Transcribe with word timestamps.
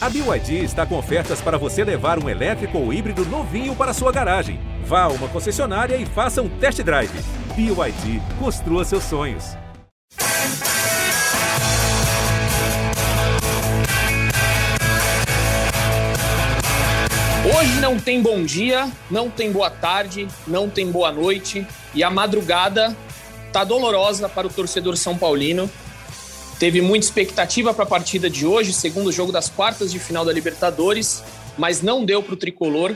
A 0.00 0.08
BYD 0.08 0.62
está 0.62 0.86
com 0.86 0.96
ofertas 0.96 1.40
para 1.40 1.58
você 1.58 1.82
levar 1.82 2.22
um 2.22 2.28
elétrico 2.28 2.78
ou 2.78 2.92
híbrido 2.92 3.24
novinho 3.24 3.74
para 3.74 3.92
sua 3.92 4.12
garagem. 4.12 4.60
Vá 4.84 5.02
a 5.02 5.08
uma 5.08 5.26
concessionária 5.26 5.96
e 5.96 6.06
faça 6.06 6.40
um 6.40 6.48
test 6.48 6.80
drive. 6.82 7.10
BYD, 7.56 8.22
construa 8.38 8.84
seus 8.84 9.02
sonhos. 9.02 9.56
Hoje 17.44 17.80
não 17.80 17.98
tem 17.98 18.22
bom 18.22 18.44
dia, 18.44 18.88
não 19.10 19.28
tem 19.28 19.50
boa 19.50 19.68
tarde, 19.68 20.28
não 20.46 20.70
tem 20.70 20.92
boa 20.92 21.10
noite 21.10 21.66
e 21.92 22.04
a 22.04 22.10
madrugada 22.10 22.96
tá 23.52 23.64
dolorosa 23.64 24.28
para 24.28 24.46
o 24.46 24.50
torcedor 24.50 24.96
são 24.96 25.18
paulino. 25.18 25.68
Teve 26.58 26.80
muita 26.80 27.06
expectativa 27.06 27.72
para 27.72 27.84
a 27.84 27.86
partida 27.86 28.28
de 28.28 28.44
hoje, 28.44 28.72
segundo 28.72 29.12
jogo 29.12 29.30
das 29.30 29.48
quartas 29.48 29.92
de 29.92 29.98
final 29.98 30.24
da 30.24 30.32
Libertadores, 30.32 31.22
mas 31.56 31.82
não 31.82 32.04
deu 32.04 32.22
para 32.22 32.34
o 32.34 32.36
tricolor. 32.36 32.94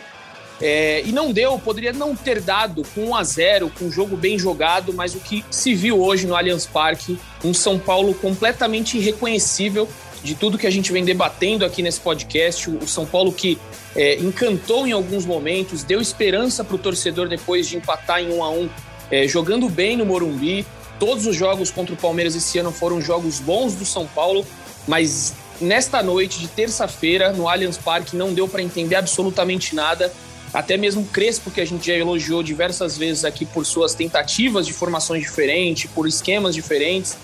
É, 0.60 1.02
e 1.04 1.10
não 1.10 1.32
deu, 1.32 1.58
poderia 1.58 1.92
não 1.92 2.14
ter 2.14 2.40
dado 2.40 2.84
com 2.94 3.06
1 3.06 3.16
a 3.16 3.24
0 3.24 3.72
com 3.76 3.86
um 3.86 3.90
jogo 3.90 4.16
bem 4.16 4.38
jogado, 4.38 4.92
mas 4.92 5.14
o 5.14 5.18
que 5.18 5.44
se 5.50 5.74
viu 5.74 6.00
hoje 6.00 6.26
no 6.26 6.36
Allianz 6.36 6.66
Parque, 6.66 7.18
um 7.44 7.52
São 7.52 7.78
Paulo 7.78 8.14
completamente 8.14 8.96
irreconhecível 8.96 9.88
de 10.22 10.36
tudo 10.36 10.56
que 10.56 10.66
a 10.66 10.70
gente 10.70 10.92
vem 10.92 11.04
debatendo 11.04 11.64
aqui 11.64 11.82
nesse 11.82 12.00
podcast. 12.00 12.70
O 12.70 12.86
São 12.86 13.04
Paulo 13.04 13.32
que 13.32 13.58
é, 13.96 14.16
encantou 14.16 14.86
em 14.86 14.92
alguns 14.92 15.26
momentos, 15.26 15.82
deu 15.82 16.00
esperança 16.00 16.62
para 16.62 16.76
o 16.76 16.78
torcedor 16.78 17.28
depois 17.28 17.68
de 17.68 17.76
empatar 17.76 18.20
em 18.20 18.32
1 18.32 18.42
a 18.44 18.50
1 18.50 18.70
é, 19.10 19.28
jogando 19.28 19.68
bem 19.68 19.96
no 19.96 20.06
Morumbi. 20.06 20.64
Todos 20.98 21.26
os 21.26 21.34
jogos 21.36 21.70
contra 21.70 21.94
o 21.94 21.96
Palmeiras 21.96 22.34
esse 22.34 22.58
ano 22.58 22.72
foram 22.72 23.00
jogos 23.00 23.40
bons 23.40 23.74
do 23.74 23.84
São 23.84 24.06
Paulo, 24.06 24.46
mas 24.86 25.34
nesta 25.60 26.02
noite 26.02 26.38
de 26.38 26.48
terça-feira, 26.48 27.32
no 27.32 27.48
Allianz 27.48 27.78
Parque, 27.78 28.16
não 28.16 28.32
deu 28.32 28.48
para 28.48 28.62
entender 28.62 28.96
absolutamente 28.96 29.74
nada. 29.74 30.12
Até 30.52 30.76
mesmo 30.76 31.06
Crespo, 31.06 31.50
que 31.50 31.60
a 31.60 31.64
gente 31.64 31.86
já 31.86 31.94
elogiou 31.94 32.42
diversas 32.42 32.98
vezes 32.98 33.24
aqui 33.24 33.46
por 33.46 33.64
suas 33.64 33.94
tentativas 33.94 34.66
de 34.66 34.72
formações 34.72 35.22
diferentes, 35.22 35.90
por 35.90 36.06
esquemas 36.06 36.54
diferentes, 36.54 37.16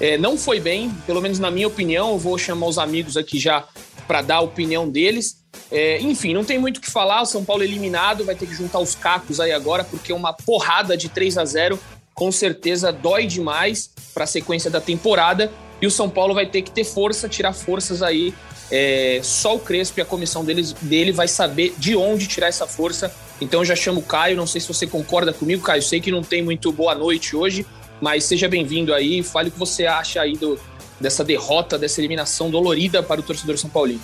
é, 0.00 0.16
não 0.16 0.38
foi 0.38 0.58
bem, 0.58 0.90
pelo 1.06 1.20
menos 1.20 1.38
na 1.38 1.50
minha 1.50 1.68
opinião. 1.68 2.12
Eu 2.12 2.18
vou 2.18 2.38
chamar 2.38 2.66
os 2.66 2.78
amigos 2.78 3.18
aqui 3.18 3.38
já 3.38 3.64
para 4.08 4.22
dar 4.22 4.36
a 4.36 4.40
opinião 4.40 4.88
deles. 4.88 5.38
É, 5.70 6.00
enfim, 6.00 6.32
não 6.32 6.42
tem 6.42 6.58
muito 6.58 6.78
o 6.78 6.80
que 6.80 6.90
falar. 6.90 7.20
O 7.20 7.26
São 7.26 7.44
Paulo 7.44 7.62
eliminado, 7.62 8.24
vai 8.24 8.34
ter 8.34 8.46
que 8.46 8.54
juntar 8.54 8.78
os 8.78 8.94
cacos 8.94 9.38
aí 9.40 9.52
agora, 9.52 9.84
porque 9.84 10.12
uma 10.12 10.32
porrada 10.32 10.96
de 10.96 11.08
3 11.10 11.36
a 11.36 11.44
0 11.44 11.78
com 12.14 12.30
certeza 12.30 12.92
dói 12.92 13.26
demais 13.26 13.90
para 14.12 14.24
a 14.24 14.26
sequência 14.26 14.70
da 14.70 14.80
temporada. 14.80 15.50
E 15.80 15.86
o 15.86 15.90
São 15.90 16.10
Paulo 16.10 16.34
vai 16.34 16.46
ter 16.46 16.62
que 16.62 16.70
ter 16.70 16.84
força, 16.84 17.28
tirar 17.28 17.52
forças 17.52 18.02
aí. 18.02 18.34
É, 18.70 19.20
só 19.22 19.56
o 19.56 19.58
Crespo 19.58 19.98
e 19.98 20.02
a 20.02 20.04
comissão 20.04 20.44
deles, 20.44 20.72
dele 20.72 21.10
vai 21.10 21.26
saber 21.26 21.74
de 21.78 21.96
onde 21.96 22.26
tirar 22.26 22.48
essa 22.48 22.66
força. 22.66 23.12
Então 23.40 23.60
eu 23.60 23.64
já 23.64 23.74
chamo 23.74 24.00
o 24.00 24.02
Caio, 24.02 24.36
não 24.36 24.46
sei 24.46 24.60
se 24.60 24.68
você 24.68 24.86
concorda 24.86 25.32
comigo, 25.32 25.62
Caio. 25.62 25.82
Sei 25.82 26.00
que 26.00 26.10
não 26.10 26.22
tem 26.22 26.42
muito 26.42 26.70
boa 26.70 26.94
noite 26.94 27.34
hoje, 27.34 27.66
mas 28.00 28.24
seja 28.24 28.48
bem-vindo 28.48 28.94
aí. 28.94 29.22
Fale 29.22 29.48
o 29.48 29.52
que 29.52 29.58
você 29.58 29.86
acha 29.86 30.20
aí 30.20 30.36
do, 30.36 30.60
dessa 31.00 31.24
derrota, 31.24 31.78
dessa 31.78 32.00
eliminação 32.00 32.50
dolorida 32.50 33.02
para 33.02 33.20
o 33.20 33.22
torcedor 33.22 33.56
São 33.56 33.70
Paulino. 33.70 34.02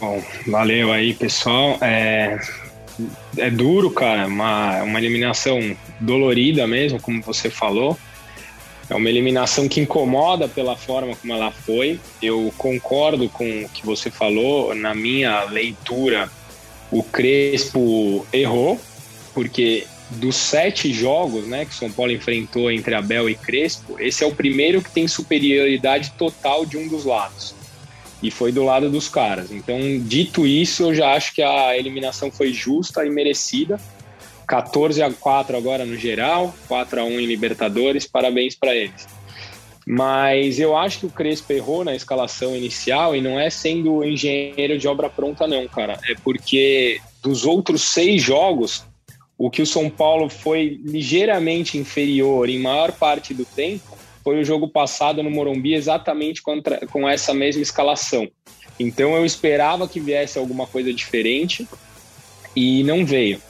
Bom, 0.00 0.22
valeu 0.46 0.92
aí, 0.92 1.12
pessoal. 1.14 1.78
É, 1.80 2.38
é 3.36 3.50
duro, 3.50 3.90
cara, 3.90 4.26
uma, 4.26 4.82
uma 4.82 4.98
eliminação 4.98 5.76
dolorida 6.00 6.66
mesmo, 6.66 7.00
como 7.00 7.22
você 7.22 7.50
falou. 7.50 7.98
É 8.90 8.94
uma 8.94 9.08
eliminação 9.08 9.68
que 9.68 9.80
incomoda 9.80 10.48
pela 10.48 10.76
forma 10.76 11.16
como 11.16 11.32
ela 11.32 11.50
foi. 11.50 11.98
Eu 12.20 12.52
concordo 12.58 13.28
com 13.28 13.64
o 13.64 13.68
que 13.68 13.86
você 13.86 14.10
falou. 14.10 14.74
Na 14.74 14.94
minha 14.94 15.44
leitura, 15.44 16.30
o 16.90 17.02
Crespo 17.02 18.26
errou, 18.32 18.78
porque 19.32 19.86
dos 20.10 20.36
sete 20.36 20.92
jogos 20.92 21.46
né, 21.46 21.64
que 21.64 21.74
São 21.74 21.90
Paulo 21.90 22.12
enfrentou 22.12 22.70
entre 22.70 22.94
Abel 22.94 23.30
e 23.30 23.34
Crespo, 23.34 23.96
esse 23.98 24.22
é 24.22 24.26
o 24.26 24.34
primeiro 24.34 24.82
que 24.82 24.90
tem 24.90 25.08
superioridade 25.08 26.12
total 26.18 26.66
de 26.66 26.76
um 26.76 26.86
dos 26.86 27.06
lados 27.06 27.61
e 28.22 28.30
foi 28.30 28.52
do 28.52 28.62
lado 28.62 28.88
dos 28.88 29.08
caras. 29.08 29.50
Então, 29.50 29.78
dito 29.98 30.46
isso, 30.46 30.84
eu 30.84 30.94
já 30.94 31.12
acho 31.14 31.34
que 31.34 31.42
a 31.42 31.76
eliminação 31.76 32.30
foi 32.30 32.52
justa 32.52 33.04
e 33.04 33.10
merecida. 33.10 33.80
14 34.46 35.02
a 35.02 35.10
4 35.10 35.56
agora 35.56 35.84
no 35.84 35.96
geral, 35.96 36.54
4 36.68 37.00
a 37.00 37.04
1 37.04 37.20
em 37.20 37.26
Libertadores, 37.26 38.06
parabéns 38.06 38.54
para 38.54 38.74
eles. 38.74 39.08
Mas 39.86 40.60
eu 40.60 40.76
acho 40.76 41.00
que 41.00 41.06
o 41.06 41.10
Crespo 41.10 41.52
errou 41.52 41.84
na 41.84 41.94
escalação 41.94 42.54
inicial 42.54 43.16
e 43.16 43.20
não 43.20 43.40
é 43.40 43.50
sendo 43.50 44.04
engenheiro 44.04 44.78
de 44.78 44.86
obra 44.86 45.10
pronta, 45.10 45.46
não, 45.46 45.66
cara. 45.66 45.98
É 46.08 46.14
porque 46.22 47.00
dos 47.20 47.44
outros 47.44 47.82
seis 47.82 48.22
jogos, 48.22 48.84
o 49.36 49.50
que 49.50 49.62
o 49.62 49.66
São 49.66 49.90
Paulo 49.90 50.28
foi 50.28 50.80
ligeiramente 50.84 51.76
inferior 51.76 52.48
em 52.48 52.60
maior 52.60 52.92
parte 52.92 53.34
do 53.34 53.44
tempo 53.44 53.92
foi 54.22 54.40
o 54.40 54.44
jogo 54.44 54.68
passado 54.68 55.22
no 55.22 55.30
Morumbi 55.30 55.74
exatamente 55.74 56.42
contra, 56.42 56.86
com 56.86 57.08
essa 57.08 57.34
mesma 57.34 57.62
escalação. 57.62 58.28
Então 58.78 59.14
eu 59.16 59.24
esperava 59.24 59.88
que 59.88 60.00
viesse 60.00 60.38
alguma 60.38 60.66
coisa 60.66 60.92
diferente 60.92 61.66
e 62.54 62.82
não 62.84 63.04
veio. 63.04 63.40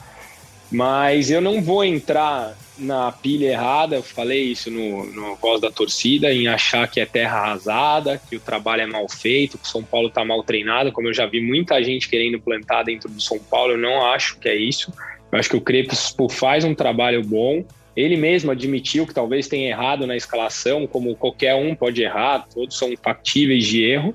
Mas 0.71 1.31
eu 1.31 1.41
não 1.41 1.61
vou 1.61 1.85
entrar 1.85 2.57
na 2.79 3.13
pilha 3.13 3.49
errada, 3.49 3.97
eu 3.97 4.03
falei 4.03 4.43
isso 4.45 4.71
no, 4.71 5.05
no 5.05 5.37
Voz 5.37 5.61
da 5.61 5.71
Torcida, 5.71 6.33
em 6.33 6.49
achar 6.49 6.89
que 6.89 7.01
é 7.01 7.07
terra 7.07 7.39
arrasada, 7.39 8.21
que 8.29 8.37
o 8.37 8.41
trabalho 8.41 8.83
é 8.83 8.87
mal 8.87 9.09
feito, 9.09 9.59
que 9.59 9.65
o 9.65 9.69
São 9.69 9.85
Paulo 9.85 10.09
está 10.09 10.25
mal 10.25 10.43
treinado, 10.43 10.91
como 10.91 11.09
eu 11.09 11.15
já 11.15 11.27
vi 11.27 11.41
muita 11.41 11.83
gente 11.83 12.09
querendo 12.09 12.41
plantar 12.41 12.85
dentro 12.85 13.09
do 13.11 13.21
São 13.21 13.39
Paulo, 13.39 13.73
eu 13.73 13.79
não 13.79 14.07
acho 14.07 14.39
que 14.39 14.49
é 14.49 14.57
isso. 14.57 14.93
Eu 15.31 15.39
acho 15.39 15.51
que 15.51 15.57
o 15.57 15.61
Crespo 15.61 16.29
faz 16.29 16.65
um 16.65 16.75
trabalho 16.75 17.23
bom, 17.23 17.65
ele 17.97 18.17
mesmo 18.17 18.51
admitiu 18.51 19.07
que 19.07 19.15
talvez 19.15 19.49
tenha 19.49 19.69
errado 19.69 20.07
na 20.07 20.17
escalação, 20.17 20.87
como 20.87 21.15
qualquer 21.15 21.55
um 21.55 21.75
pode 21.75 22.03
errar, 22.03 22.47
todos 22.53 22.77
são 22.77 22.93
factíveis 23.03 23.67
de 23.67 23.83
erro. 23.85 24.15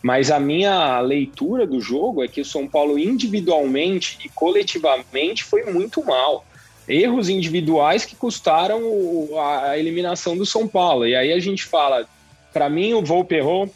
Mas 0.00 0.30
a 0.30 0.38
minha 0.38 1.00
leitura 1.00 1.66
do 1.66 1.80
jogo 1.80 2.22
é 2.22 2.28
que 2.28 2.40
o 2.40 2.44
São 2.44 2.68
Paulo 2.68 2.98
individualmente 2.98 4.18
e 4.24 4.28
coletivamente 4.28 5.42
foi 5.42 5.64
muito 5.64 6.04
mal. 6.04 6.44
Erros 6.86 7.28
individuais 7.28 8.04
que 8.04 8.14
custaram 8.14 8.80
a 9.36 9.76
eliminação 9.76 10.36
do 10.36 10.46
São 10.46 10.68
Paulo. 10.68 11.06
E 11.06 11.16
aí 11.16 11.32
a 11.32 11.40
gente 11.40 11.64
fala, 11.64 12.06
para 12.52 12.68
mim 12.68 12.94
o 12.94 13.02
Volpe 13.02 13.34
errou, 13.34 13.68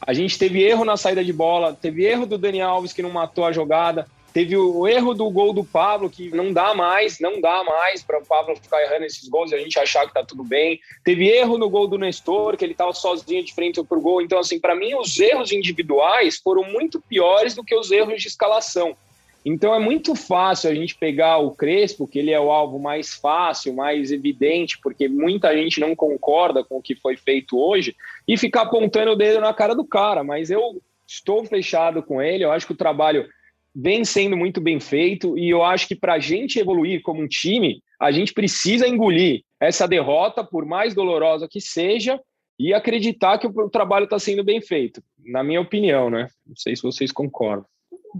a 0.00 0.14
gente 0.14 0.38
teve 0.38 0.62
erro 0.62 0.84
na 0.84 0.96
saída 0.96 1.22
de 1.22 1.32
bola, 1.32 1.76
teve 1.78 2.04
erro 2.04 2.24
do 2.24 2.38
Dani 2.38 2.62
Alves 2.62 2.92
que 2.92 3.02
não 3.02 3.10
matou 3.10 3.44
a 3.44 3.52
jogada, 3.52 4.06
Teve 4.32 4.56
o 4.56 4.86
erro 4.86 5.12
do 5.12 5.28
gol 5.28 5.52
do 5.52 5.64
Pablo, 5.64 6.08
que 6.08 6.30
não 6.30 6.52
dá 6.52 6.72
mais, 6.72 7.18
não 7.18 7.40
dá 7.40 7.64
mais 7.64 8.02
para 8.02 8.20
o 8.20 8.24
Pablo 8.24 8.54
ficar 8.54 8.80
errando 8.80 9.04
esses 9.04 9.28
gols 9.28 9.50
e 9.50 9.56
a 9.56 9.58
gente 9.58 9.76
achar 9.78 10.06
que 10.06 10.14
tá 10.14 10.24
tudo 10.24 10.44
bem. 10.44 10.78
Teve 11.04 11.28
erro 11.28 11.58
no 11.58 11.68
gol 11.68 11.88
do 11.88 11.98
Nestor, 11.98 12.56
que 12.56 12.64
ele 12.64 12.72
estava 12.72 12.92
sozinho 12.92 13.44
de 13.44 13.52
frente 13.52 13.82
pro 13.82 14.00
gol. 14.00 14.22
Então, 14.22 14.38
assim, 14.38 14.60
para 14.60 14.76
mim, 14.76 14.94
os 14.94 15.18
erros 15.18 15.50
individuais 15.50 16.36
foram 16.36 16.62
muito 16.62 17.00
piores 17.00 17.54
do 17.54 17.64
que 17.64 17.74
os 17.74 17.90
erros 17.90 18.22
de 18.22 18.28
escalação. 18.28 18.96
Então, 19.44 19.74
é 19.74 19.78
muito 19.78 20.14
fácil 20.14 20.70
a 20.70 20.74
gente 20.74 20.94
pegar 20.94 21.38
o 21.38 21.50
Crespo, 21.50 22.06
que 22.06 22.18
ele 22.18 22.30
é 22.30 22.38
o 22.38 22.52
alvo 22.52 22.78
mais 22.78 23.14
fácil, 23.14 23.74
mais 23.74 24.12
evidente, 24.12 24.78
porque 24.78 25.08
muita 25.08 25.56
gente 25.56 25.80
não 25.80 25.96
concorda 25.96 26.62
com 26.62 26.76
o 26.76 26.82
que 26.82 26.94
foi 26.94 27.16
feito 27.16 27.58
hoje, 27.58 27.96
e 28.28 28.36
ficar 28.36 28.62
apontando 28.62 29.12
o 29.12 29.16
dedo 29.16 29.40
na 29.40 29.54
cara 29.54 29.74
do 29.74 29.84
cara. 29.84 30.22
Mas 30.22 30.50
eu 30.50 30.80
estou 31.06 31.44
fechado 31.44 32.02
com 32.02 32.20
ele, 32.22 32.44
eu 32.44 32.52
acho 32.52 32.66
que 32.66 32.72
o 32.72 32.76
trabalho 32.76 33.28
vem 33.74 34.04
sendo 34.04 34.36
muito 34.36 34.60
bem 34.60 34.80
feito 34.80 35.38
e 35.38 35.48
eu 35.48 35.62
acho 35.62 35.86
que 35.86 35.94
para 35.94 36.14
a 36.14 36.18
gente 36.18 36.58
evoluir 36.58 37.02
como 37.02 37.22
um 37.22 37.28
time, 37.28 37.82
a 38.00 38.10
gente 38.10 38.32
precisa 38.32 38.88
engolir 38.88 39.42
essa 39.60 39.86
derrota, 39.86 40.42
por 40.42 40.64
mais 40.64 40.94
dolorosa 40.94 41.46
que 41.48 41.60
seja, 41.60 42.18
e 42.58 42.74
acreditar 42.74 43.38
que 43.38 43.46
o 43.46 43.70
trabalho 43.70 44.04
está 44.04 44.18
sendo 44.18 44.44
bem 44.44 44.60
feito, 44.60 45.02
na 45.24 45.42
minha 45.42 45.60
opinião, 45.60 46.10
né? 46.10 46.28
Não 46.46 46.56
sei 46.56 46.76
se 46.76 46.82
vocês 46.82 47.10
concordam. 47.10 47.64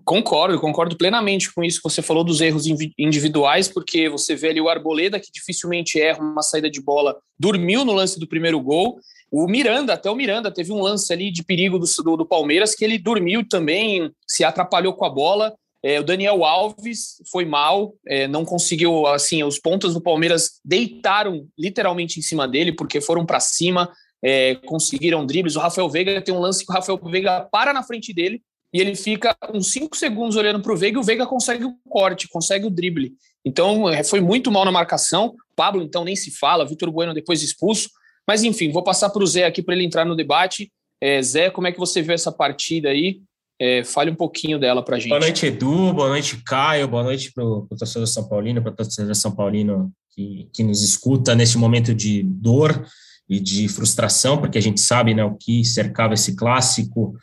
Concordo, 0.04 0.60
concordo 0.60 0.96
plenamente 0.96 1.52
com 1.52 1.64
isso 1.64 1.78
que 1.78 1.88
você 1.88 2.00
falou 2.00 2.22
dos 2.22 2.40
erros 2.40 2.64
individuais, 2.96 3.68
porque 3.68 4.08
você 4.08 4.36
vê 4.36 4.50
ali 4.50 4.60
o 4.60 4.68
Arboleda, 4.68 5.18
que 5.18 5.32
dificilmente 5.32 6.00
erra 6.00 6.22
uma 6.22 6.42
saída 6.42 6.70
de 6.70 6.80
bola, 6.80 7.18
dormiu 7.38 7.84
no 7.84 7.92
lance 7.92 8.18
do 8.18 8.26
primeiro 8.26 8.60
gol, 8.60 9.00
o 9.30 9.46
Miranda, 9.46 9.94
até 9.94 10.10
o 10.10 10.14
Miranda, 10.14 10.52
teve 10.52 10.72
um 10.72 10.80
lance 10.80 11.12
ali 11.12 11.30
de 11.30 11.44
perigo 11.44 11.78
do, 11.78 11.86
do, 12.02 12.16
do 12.16 12.26
Palmeiras 12.26 12.74
que 12.74 12.84
ele 12.84 12.98
dormiu 12.98 13.46
também, 13.48 14.10
se 14.26 14.42
atrapalhou 14.42 14.92
com 14.94 15.04
a 15.04 15.10
bola. 15.10 15.54
É, 15.82 15.98
o 15.98 16.04
Daniel 16.04 16.44
Alves 16.44 17.22
foi 17.30 17.44
mal, 17.44 17.94
é, 18.06 18.28
não 18.28 18.44
conseguiu, 18.44 19.06
assim, 19.06 19.42
os 19.42 19.58
pontos 19.58 19.94
do 19.94 20.00
Palmeiras 20.00 20.60
deitaram 20.64 21.46
literalmente 21.58 22.18
em 22.18 22.22
cima 22.22 22.46
dele, 22.46 22.72
porque 22.72 23.00
foram 23.00 23.24
para 23.24 23.40
cima, 23.40 23.90
é, 24.22 24.56
conseguiram 24.66 25.24
dribles. 25.24 25.56
O 25.56 25.60
Rafael 25.60 25.88
Veiga 25.88 26.20
tem 26.20 26.34
um 26.34 26.40
lance 26.40 26.64
que 26.66 26.70
o 26.70 26.74
Rafael 26.74 26.98
Veiga 27.04 27.48
para 27.50 27.72
na 27.72 27.82
frente 27.82 28.12
dele 28.12 28.42
e 28.72 28.80
ele 28.80 28.94
fica 28.94 29.36
uns 29.52 29.72
5 29.72 29.96
segundos 29.96 30.36
olhando 30.36 30.60
para 30.60 30.72
o 30.72 30.76
Veiga 30.76 30.98
e 30.98 31.00
o 31.00 31.04
Veiga 31.04 31.26
consegue 31.26 31.64
o 31.64 31.74
corte, 31.88 32.28
consegue 32.28 32.66
o 32.66 32.70
drible. 32.70 33.12
Então, 33.44 33.88
é, 33.88 34.04
foi 34.04 34.20
muito 34.20 34.50
mal 34.50 34.64
na 34.64 34.72
marcação. 34.72 35.34
Pablo, 35.56 35.82
então, 35.82 36.04
nem 36.04 36.14
se 36.14 36.30
fala. 36.30 36.66
Vitor 36.66 36.90
Bueno 36.90 37.14
depois 37.14 37.42
expulso. 37.42 37.88
Mas 38.26 38.42
enfim, 38.42 38.70
vou 38.70 38.82
passar 38.82 39.10
para 39.10 39.22
o 39.22 39.26
Zé 39.26 39.44
aqui 39.44 39.62
para 39.62 39.74
ele 39.74 39.84
entrar 39.84 40.04
no 40.04 40.16
debate. 40.16 40.70
É, 41.00 41.20
Zé, 41.22 41.50
como 41.50 41.66
é 41.66 41.72
que 41.72 41.78
você 41.78 42.02
viu 42.02 42.14
essa 42.14 42.30
partida 42.30 42.90
aí? 42.90 43.20
É, 43.60 43.84
fale 43.84 44.10
um 44.10 44.14
pouquinho 44.14 44.58
dela 44.58 44.82
para 44.82 44.96
a 44.96 44.98
gente. 44.98 45.10
Boa 45.10 45.20
noite, 45.20 45.46
Edu. 45.46 45.92
Boa 45.92 46.08
noite, 46.08 46.42
Caio. 46.44 46.88
Boa 46.88 47.02
noite 47.02 47.30
para 47.32 47.44
o 47.44 47.66
torcedor 47.78 48.06
São 48.06 48.26
Paulino, 48.26 48.62
para 48.62 48.72
o 48.72 48.76
torcedor 48.76 49.14
São 49.14 49.34
Paulino 49.34 49.92
que, 50.14 50.48
que 50.52 50.62
nos 50.62 50.82
escuta 50.82 51.34
neste 51.34 51.58
momento 51.58 51.94
de 51.94 52.22
dor 52.22 52.86
e 53.28 53.38
de 53.38 53.68
frustração, 53.68 54.38
porque 54.38 54.58
a 54.58 54.62
gente 54.62 54.80
sabe 54.80 55.14
né, 55.14 55.22
o 55.22 55.36
que 55.36 55.64
cercava 55.64 56.14
esse 56.14 56.34
clássico 56.34 57.14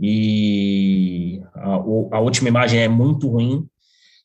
e 0.00 1.40
a, 1.54 1.74
a 2.16 2.20
última 2.20 2.48
imagem 2.48 2.80
é 2.80 2.88
muito 2.88 3.28
ruim. 3.28 3.66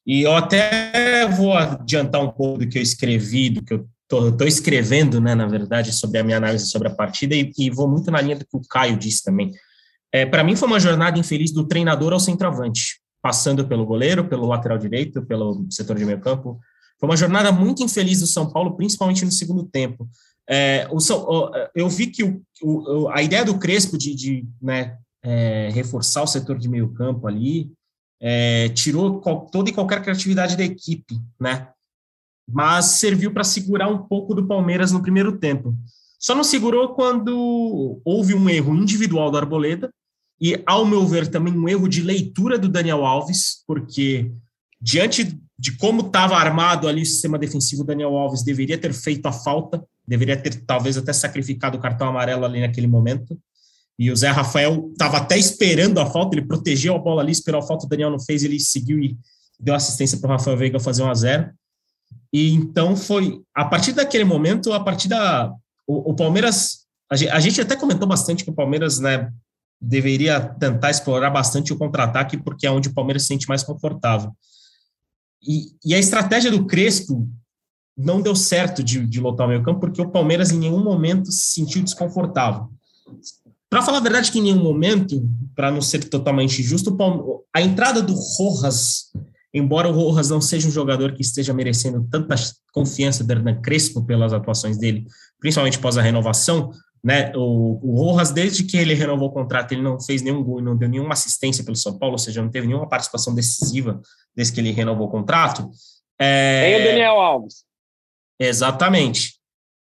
E 0.06 0.24
eu 0.24 0.36
até 0.36 1.28
vou 1.28 1.54
adiantar 1.54 2.22
um 2.22 2.31
pouco 2.31 2.60
do 2.60 2.68
que 2.68 2.78
eu 2.78 2.81
escrevi, 2.81 3.52
do 3.52 3.64
que 3.64 3.74
eu 3.74 3.88
estou 4.09 4.47
escrevendo, 4.47 5.21
né, 5.21 5.35
na 5.35 5.45
verdade, 5.45 5.94
sobre 5.94 6.17
a 6.17 6.23
minha 6.23 6.38
análise 6.38 6.67
sobre 6.67 6.88
a 6.88 6.95
partida, 6.95 7.35
e, 7.35 7.51
e 7.57 7.69
vou 7.69 7.88
muito 7.88 8.09
na 8.09 8.19
linha 8.19 8.35
do 8.35 8.45
que 8.45 8.57
o 8.57 8.61
Caio 8.67 8.97
disse 8.97 9.23
também. 9.23 9.51
É, 10.11 10.25
Para 10.25 10.44
mim, 10.44 10.56
foi 10.56 10.67
uma 10.67 10.79
jornada 10.79 11.19
infeliz 11.19 11.51
do 11.51 11.67
treinador 11.67 12.13
ao 12.13 12.19
centroavante, 12.19 13.00
passando 13.21 13.67
pelo 13.67 13.85
goleiro, 13.85 14.27
pelo 14.27 14.47
lateral 14.47 14.77
direito, 14.77 15.21
pelo 15.25 15.65
setor 15.69 15.97
de 15.97 16.06
meio 16.06 16.19
campo. 16.19 16.59
Foi 17.00 17.07
uma 17.07 17.17
jornada 17.17 17.51
muito 17.51 17.83
infeliz 17.83 18.19
do 18.19 18.27
São 18.27 18.51
Paulo, 18.51 18.75
principalmente 18.75 19.23
no 19.23 19.31
segundo 19.31 19.63
tempo. 19.63 20.09
É, 20.50 20.88
o, 20.89 20.97
eu 21.75 21.88
vi 21.88 22.07
que 22.07 22.23
o, 22.23 22.41
o, 22.63 23.09
a 23.09 23.21
ideia 23.21 23.45
do 23.45 23.59
Crespo 23.59 23.97
de, 23.97 24.15
de 24.15 24.47
né, 24.59 24.97
é, 25.23 25.69
reforçar 25.71 26.23
o 26.23 26.27
setor 26.27 26.57
de 26.57 26.67
meio 26.67 26.91
campo 26.94 27.27
ali 27.27 27.71
é, 28.19 28.69
tirou 28.69 29.21
qual, 29.21 29.45
toda 29.45 29.69
e 29.69 29.73
qualquer 29.73 30.01
criatividade 30.01 30.57
da 30.57 30.63
equipe, 30.63 31.19
né? 31.39 31.69
Mas 32.51 32.86
serviu 32.86 33.31
para 33.31 33.44
segurar 33.44 33.88
um 33.88 34.00
pouco 34.00 34.34
do 34.34 34.48
Palmeiras 34.48 34.92
no 34.92 35.01
primeiro 35.01 35.38
tempo. 35.38 35.75
Só 36.19 36.36
não 36.36 36.44
segurou 36.44 36.90
quando 36.90 38.01
houve 38.04 38.34
um 38.34 38.50
erro 38.50 38.75
individual 38.75 39.31
do 39.31 39.38
Arboleda 39.38 39.90
e, 40.42 40.62
ao 40.66 40.86
meu 40.86 41.06
ver, 41.07 41.28
também 41.28 41.54
um 41.54 41.69
erro 41.69 41.88
de 41.88 42.01
leitura 42.01 42.57
do 42.57 42.68
Daniel 42.68 43.06
Alves, 43.06 43.63
porque 43.66 44.31
diante 44.81 45.40
de 45.57 45.75
como 45.78 46.01
estava 46.01 46.36
armado 46.36 46.88
ali 46.88 47.01
o 47.01 47.06
sistema 47.06 47.38
defensivo, 47.38 47.84
Daniel 47.84 48.16
Alves 48.18 48.44
deveria 48.44 48.78
ter 48.78 48.94
feito 48.94 49.25
a 49.25 49.31
falta, 49.31 49.84
deveria 50.07 50.38
ter 50.38 50.63
talvez 50.66 50.98
até 50.98 51.12
sacrificado 51.12 51.78
o 51.78 51.81
cartão 51.81 52.07
amarelo 52.07 52.45
ali 52.45 52.62
naquele 52.62 52.88
momento. 52.88 53.38
E 53.98 54.10
o 54.10 54.16
Zé 54.16 54.30
Rafael 54.30 54.90
estava 54.94 55.18
até 55.18 55.38
esperando 55.38 56.00
a 56.00 56.06
falta, 56.06 56.38
ele 56.38 56.48
protegeu 56.48 56.95
a 56.95 57.00
bola 57.00 57.22
ali, 57.22 57.34
esperou 57.34 57.60
a 57.60 57.66
falta, 57.66 57.86
o 57.86 57.90
Daniel 57.90 58.10
não 58.10 58.19
fez, 58.19 58.44
ele 58.44 58.57
seguiu 58.57 59.00
e 59.00 59.18
deu 59.60 59.75
assistência 59.75 60.18
para 60.18 60.30
o 60.30 60.31
Rafael 60.31 60.56
Veiga 60.56 60.80
fazer 60.80 61.04
1 61.04 61.10
a 61.10 61.13
0 61.13 61.50
E 62.31 62.54
então 62.54 62.96
foi, 62.96 63.42
a 63.56 63.66
partir 63.66 63.94
daquele 63.94 64.24
momento, 64.24 64.72
a 64.72 64.80
partir 64.80 65.08
da. 65.08 65.54
O, 65.88 66.12
o 66.12 66.16
Palmeiras, 66.16 66.86
a 67.12 67.16
gente, 67.16 67.31
a 67.31 67.40
gente, 67.40 67.62
até 67.62 67.76
comentou 67.76 68.08
bastante 68.08 68.44
que 68.44 68.52
o 68.52 68.56
Palmeiras 68.56 69.00
né, 69.00 69.31
deveria 69.81 70.40
tentar 70.40 70.92
explorar 70.92 71.30
bastante 71.31 71.74
o 71.74 71.78
contra-ataque, 71.78 72.38
porque 72.38 72.68
é 72.68 72.72
onde 72.72 72.90
o 72.90 72.94
Palmeiras 72.94 73.24
se 73.24 73.30
sente 73.30 73.48
mais 73.48 73.64
confortável. 73.64 74.31
E, 75.42 75.68
e 75.84 75.96
a 75.96 76.00
estratégia 76.00 76.52
do 76.52 76.66
Crespo 76.66 77.28
não 77.98 78.22
deu 78.22 78.36
certo 78.36 78.84
de, 78.84 79.06
de 79.06 79.20
lotar 79.20 79.46
o 79.46 79.50
meio 79.50 79.64
campo, 79.64 79.80
porque 79.80 80.02
o 80.02 80.10
Palmeiras 80.10 80.52
em 80.52 80.60
nenhum 80.60 80.84
momento 80.84 81.31
se 81.31 81.54
sentiu 81.54 81.84
desconfortável. 81.84 82.70
Para 83.70 83.81
falar 83.81 83.98
a 83.98 84.02
verdade, 84.02 84.31
que 84.31 84.40
em 84.40 84.44
nenhum 84.44 84.64
momento, 84.64 85.28
para 85.56 85.72
não 85.72 85.81
ser 85.81 86.06
totalmente 86.06 86.64
justo, 86.64 86.96
a 87.54 87.62
entrada 87.62 88.02
do 88.02 88.14
Rojas, 88.14 89.12
embora 89.54 89.90
o 89.90 89.92
Rojas 89.92 90.30
não 90.30 90.42
seja 90.42 90.68
um 90.68 90.72
jogador 90.72 91.13
que 91.13 91.22
esteja 91.22 91.54
merecendo 91.54 92.07
tanta 92.10 92.36
confiança 92.74 93.24
do 93.24 93.31
Hernan 93.31 93.62
Crespo 93.62 94.04
pelas 94.06 94.34
atuações 94.34 94.78
dele, 94.78 95.06
principalmente 95.40 95.78
após 95.78 95.98
a 95.98 96.01
renovação, 96.01 96.72
né? 97.04 97.31
O, 97.36 97.80
o 97.81 97.96
Rojas, 97.96 98.31
desde 98.31 98.63
que 98.63 98.78
ele 98.78 98.94
renovou 98.94 99.30
o 99.30 99.34
contrato, 99.34 99.72
ele 99.72 99.81
não 99.81 100.00
fez 100.00 100.22
nenhum 100.22 100.44
gol, 100.44 100.62
não 100.62 100.75
deu 100.75 100.90
nenhuma 100.90 101.13
assistência 101.13 101.63
pelo 101.63 101.75
São 101.75 101.98
Paulo, 101.98 102.13
ou 102.13 102.19
seja, 102.19 102.42
não 102.42 102.51
teve 102.51 102.68
nenhuma 102.68 102.88
participação 102.88 103.34
decisiva 103.34 104.01
desde 104.36 104.54
que 104.54 104.60
ele 104.60 104.72
renovou 104.72 105.07
o 105.07 105.12
contrato. 105.12 105.69
É... 106.19 106.74
Tem 106.74 106.81
o 106.81 106.86
Daniel 106.86 107.19
Alves. 107.19 107.63
Exatamente. 108.40 109.40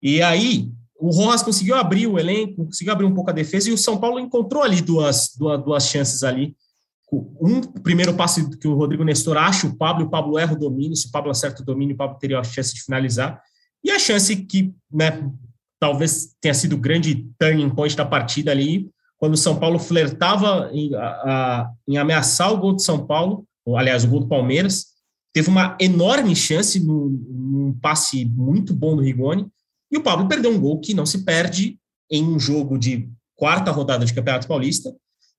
E 0.01 0.21
aí, 0.21 0.69
o 0.99 1.09
Rojas 1.09 1.41
conseguiu 1.41 1.75
abrir 1.75 2.07
o 2.07 2.19
elenco, 2.19 2.65
conseguiu 2.65 2.93
abrir 2.93 3.05
um 3.05 3.13
pouco 3.13 3.31
a 3.31 3.33
defesa 3.33 3.69
e 3.69 3.73
o 3.73 3.77
São 3.77 3.99
Paulo 3.99 4.19
encontrou 4.19 4.61
ali 4.61 4.81
duas, 4.81 5.31
duas, 5.37 5.63
duas 5.63 5.87
chances 5.87 6.23
ali. 6.23 6.55
Um 7.11 7.61
primeiro 7.61 8.13
passe 8.13 8.49
que 8.57 8.67
o 8.67 8.73
Rodrigo 8.73 9.03
Nestor 9.03 9.37
acha 9.37 9.67
o 9.67 9.75
Pablo, 9.75 10.05
o 10.05 10.09
Pablo 10.09 10.39
erra 10.39 10.53
o 10.53 10.59
domínio, 10.59 10.95
se 10.95 11.07
o 11.07 11.11
Pablo 11.11 11.29
acerta 11.29 11.61
o 11.61 11.65
domínio, 11.65 11.93
o 11.93 11.97
Pablo 11.97 12.17
teria 12.17 12.39
a 12.39 12.43
chance 12.43 12.73
de 12.73 12.81
finalizar. 12.81 13.41
E 13.83 13.91
a 13.91 13.99
chance 13.99 14.35
que, 14.35 14.73
né, 14.89 15.29
talvez 15.79 16.35
tenha 16.39 16.53
sido 16.53 16.73
o 16.73 16.79
grande 16.79 17.27
turning 17.37 17.69
point 17.69 17.97
da 17.97 18.05
partida 18.05 18.51
ali, 18.51 18.89
quando 19.17 19.33
o 19.33 19.37
São 19.37 19.59
Paulo 19.59 19.77
flertava 19.77 20.69
em, 20.71 20.95
a, 20.95 20.99
a, 20.99 21.71
em 21.87 21.97
ameaçar 21.97 22.53
o 22.53 22.57
gol 22.57 22.75
de 22.75 22.83
São 22.83 23.05
Paulo, 23.05 23.45
ou, 23.65 23.77
aliás, 23.77 24.03
o 24.03 24.07
gol 24.07 24.21
do 24.21 24.27
Palmeiras, 24.27 24.85
teve 25.33 25.49
uma 25.49 25.77
enorme 25.79 26.35
chance 26.35 26.79
num 26.79 27.77
passe 27.81 28.25
muito 28.25 28.73
bom 28.73 28.95
do 28.95 29.01
Rigoni, 29.01 29.47
e 29.91 29.97
o 29.97 30.03
Pablo 30.03 30.27
perdeu 30.27 30.51
um 30.51 30.59
gol 30.59 30.79
que 30.79 30.93
não 30.93 31.05
se 31.05 31.25
perde 31.25 31.77
em 32.09 32.23
um 32.23 32.39
jogo 32.39 32.77
de 32.77 33.09
quarta 33.35 33.71
rodada 33.71 34.05
de 34.05 34.13
Campeonato 34.13 34.47
Paulista, 34.47 34.93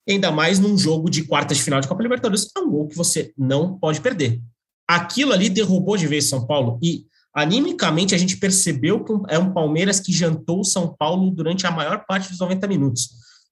ainda 0.08 0.30
mais 0.30 0.58
num 0.58 0.76
jogo 0.76 1.08
de 1.08 1.24
quarta 1.24 1.54
de 1.54 1.62
final 1.62 1.80
de 1.80 1.88
Copa 1.88 2.02
Libertadores. 2.02 2.48
É 2.56 2.60
um 2.60 2.70
gol 2.70 2.88
que 2.88 2.96
você 2.96 3.32
não 3.36 3.78
pode 3.78 4.00
perder. 4.00 4.40
Aquilo 4.88 5.32
ali 5.32 5.48
derrubou 5.48 5.96
de 5.96 6.06
vez 6.06 6.28
São 6.28 6.46
Paulo 6.46 6.78
e 6.82 7.06
animicamente 7.34 8.14
a 8.14 8.18
gente 8.18 8.36
percebeu 8.36 9.04
que 9.04 9.12
é 9.28 9.38
um 9.38 9.52
Palmeiras 9.52 10.00
que 10.00 10.12
jantou 10.12 10.64
São 10.64 10.94
Paulo 10.94 11.30
durante 11.30 11.66
a 11.66 11.70
maior 11.70 12.04
parte 12.06 12.28
dos 12.28 12.38
90 12.38 12.66
minutos. 12.66 13.04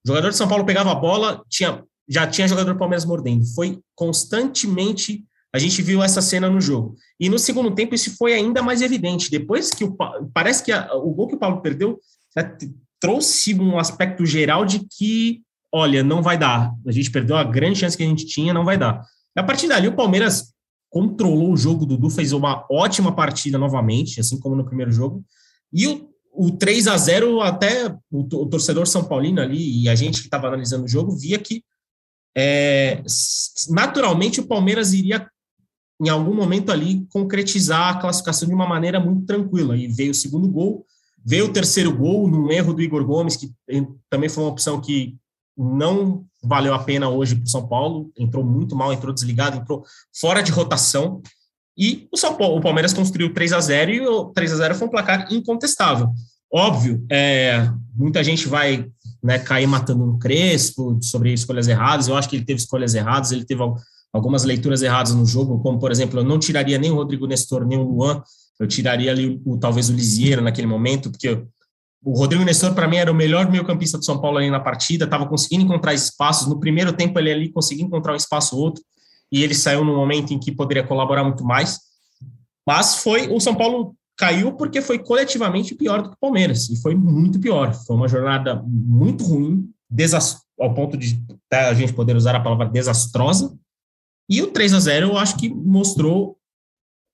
O 0.05 0.09
jogador 0.09 0.31
de 0.31 0.37
São 0.37 0.49
Paulo 0.49 0.65
pegava 0.65 0.91
a 0.91 0.95
bola, 0.95 1.43
tinha, 1.49 1.83
já 2.09 2.27
tinha 2.27 2.49
jogador 2.49 2.73
do 2.73 2.79
Palmeiras 2.79 3.05
mordendo. 3.05 3.47
Foi 3.55 3.79
constantemente 3.95 5.25
a 5.53 5.59
gente 5.59 5.83
viu 5.83 6.03
essa 6.03 6.23
cena 6.23 6.49
no 6.49 6.61
jogo. 6.61 6.95
E 7.19 7.29
no 7.29 7.39
segundo 7.39 7.75
tempo 7.75 7.95
isso 7.95 8.17
foi 8.17 8.35
ainda 8.35 8.63
mais 8.63 8.83
evidente. 8.83 9.31
Depois 9.31 9.71
que 9.71 9.85
o 9.85 9.97
parece 10.33 10.63
que 10.63 10.71
a, 10.71 10.95
o 10.95 11.11
gol 11.13 11.27
que 11.27 11.35
o 11.35 11.39
Paulo 11.39 11.61
perdeu 11.61 11.99
né, 12.37 12.57
trouxe 13.01 13.55
um 13.55 13.79
aspecto 13.79 14.25
geral 14.25 14.65
de 14.65 14.87
que, 14.87 15.43
olha, 15.73 16.03
não 16.03 16.23
vai 16.23 16.37
dar. 16.39 16.75
A 16.87 16.93
gente 16.93 17.11
perdeu 17.11 17.37
a 17.37 17.45
grande 17.45 17.79
chance 17.79 17.97
que 17.97 18.03
a 18.03 18.07
gente 18.07 18.27
tinha, 18.27 18.55
não 18.55 18.65
vai 18.65 18.77
dar. 18.77 19.05
A 19.37 19.43
partir 19.43 19.69
dali 19.69 19.89
o 19.89 19.97
Palmeiras 19.97 20.53
controlou 20.89 21.53
o 21.53 21.57
jogo, 21.57 21.85
o 21.85 21.87
Dudu 21.87 22.11
fez 22.11 22.33
uma 22.33 22.67
ótima 22.71 23.15
partida 23.15 23.57
novamente, 23.57 24.21
assim 24.21 24.39
como 24.39 24.57
no 24.57 24.65
primeiro 24.65 24.91
jogo. 24.91 25.25
E 25.73 25.87
o, 25.87 26.11
o 26.33 26.51
3 26.51 26.89
a 26.89 26.97
0 26.97 27.41
até 27.41 27.89
o, 28.11 28.21
o 28.21 28.47
torcedor 28.47 28.87
São 28.87 29.05
Paulino 29.05 29.41
ali 29.41 29.83
e 29.83 29.89
a 29.89 29.95
gente 29.95 30.21
que 30.21 30.27
estava 30.27 30.49
analisando 30.49 30.85
o 30.85 30.89
jogo 30.89 31.17
via 31.17 31.39
que 31.39 31.63
é, 32.37 33.03
naturalmente 33.69 34.41
o 34.41 34.47
Palmeiras 34.47 34.93
iria 34.93 35.29
em 36.01 36.09
algum 36.09 36.35
momento 36.35 36.73
ali, 36.73 37.07
concretizar 37.11 37.89
a 37.89 38.01
classificação 38.01 38.49
de 38.49 38.55
uma 38.55 38.67
maneira 38.67 38.99
muito 38.99 39.27
tranquila. 39.27 39.77
E 39.77 39.87
veio 39.87 40.13
o 40.13 40.15
segundo 40.15 40.49
gol, 40.49 40.87
veio 41.23 41.45
o 41.45 41.53
terceiro 41.53 41.95
gol, 41.95 42.27
num 42.27 42.51
erro 42.51 42.73
do 42.73 42.81
Igor 42.81 43.05
Gomes, 43.05 43.37
que 43.37 43.53
também 44.09 44.31
foi 44.31 44.43
uma 44.43 44.51
opção 44.51 44.81
que 44.81 45.19
não 45.65 46.25
valeu 46.43 46.73
a 46.73 46.79
pena 46.79 47.09
hoje 47.09 47.35
para 47.35 47.45
o 47.45 47.49
São 47.49 47.67
Paulo, 47.67 48.11
entrou 48.19 48.45
muito 48.45 48.75
mal, 48.75 48.93
entrou 48.93 49.13
desligado, 49.13 49.57
entrou 49.57 49.85
fora 50.19 50.43
de 50.43 50.51
rotação. 50.51 51.21
E 51.77 52.09
o, 52.11 52.17
São 52.17 52.35
Paulo, 52.35 52.59
o 52.59 52.61
Palmeiras 52.61 52.93
construiu 52.93 53.33
3 53.33 53.53
a 53.53 53.61
0 53.61 53.91
e 53.91 54.01
o 54.01 54.25
3 54.27 54.53
a 54.53 54.57
0 54.57 54.75
foi 54.75 54.89
um 54.89 54.91
placar 54.91 55.33
incontestável. 55.33 56.09
Óbvio, 56.53 57.05
é, 57.11 57.71
muita 57.95 58.25
gente 58.25 58.49
vai 58.49 58.87
né, 59.23 59.39
cair 59.39 59.67
matando 59.67 60.05
um 60.05 60.19
Crespo 60.19 60.99
sobre 61.03 61.33
escolhas 61.33 61.69
erradas. 61.69 62.09
Eu 62.09 62.17
acho 62.17 62.29
que 62.29 62.37
ele 62.37 62.45
teve 62.45 62.61
escolhas 62.61 62.95
erradas, 62.95 63.31
ele 63.31 63.45
teve 63.45 63.63
algumas 64.13 64.45
leituras 64.45 64.83
erradas 64.83 65.15
no 65.15 65.25
jogo, 65.25 65.61
como, 65.61 65.79
por 65.79 65.93
exemplo, 65.93 66.19
eu 66.19 66.25
não 66.25 66.39
tiraria 66.39 66.79
nem 66.79 66.91
o 66.91 66.97
Rodrigo 66.97 67.27
Nestor, 67.27 67.65
nem 67.65 67.79
o 67.79 67.85
Luan, 67.85 68.23
eu 68.59 68.67
tiraria 68.67 69.11
ali 69.11 69.41
o, 69.45 69.57
talvez 69.57 69.89
o 69.89 69.93
Lisieiro 69.93 70.43
naquele 70.43 70.67
momento, 70.67 71.11
porque 71.11 71.43
o 72.03 72.17
Rodrigo 72.17 72.45
Nestor, 72.45 72.75
para 72.75 72.89
mim, 72.89 72.97
era 72.97 73.13
o 73.13 73.15
melhor 73.15 73.51
meio-campista 73.51 73.99
do 73.99 74.05
São 74.05 74.21
Paulo 74.21 74.39
ali 74.39 74.51
na 74.51 74.61
partida, 74.61 75.05
estava 75.05 75.27
conseguindo 75.27 75.65
encontrar 75.65 75.93
espaços. 75.93 76.47
No 76.47 76.59
primeiro 76.59 76.93
tempo, 76.93 77.19
ele 77.19 77.31
ali 77.31 77.53
conseguia 77.53 77.85
encontrar 77.85 78.15
um 78.15 78.17
espaço 78.17 78.57
ou 78.57 78.63
outro, 78.63 78.83
e 79.31 79.43
ele 79.43 79.55
saiu 79.55 79.85
no 79.85 79.95
momento 79.95 80.33
em 80.33 80.39
que 80.39 80.51
poderia 80.51 80.87
colaborar 80.87 81.25
muito 81.25 81.45
mais. 81.45 81.79
Mas 82.67 82.97
foi 82.97 83.29
o 83.29 83.39
São 83.39 83.55
Paulo 83.55 83.95
caiu 84.17 84.53
porque 84.53 84.83
foi 84.83 84.99
coletivamente 84.99 85.75
pior 85.75 86.03
do 86.03 86.11
que 86.11 86.15
o 86.15 86.21
Palmeiras, 86.21 86.69
e 86.71 86.81
foi 86.81 86.95
muito 86.95 87.39
pior. 87.39 87.75
Foi 87.75 87.97
uma 87.97 88.09
jornada 88.09 88.63
muito 88.67 89.25
ruim, 89.25 89.71
ao 90.59 90.75
ponto 90.75 90.97
de 90.97 91.23
a 91.53 91.75
gente 91.75 91.93
poder 91.93 92.17
usar 92.17 92.35
a 92.35 92.41
palavra 92.41 92.67
desastrosa, 92.67 93.55
e 94.29 94.41
o 94.41 94.47
3 94.47 94.75
a 94.75 94.81
0 94.81 95.09
eu 95.09 95.19
acho 95.19 95.37
que 95.37 95.49
mostrou 95.49 96.39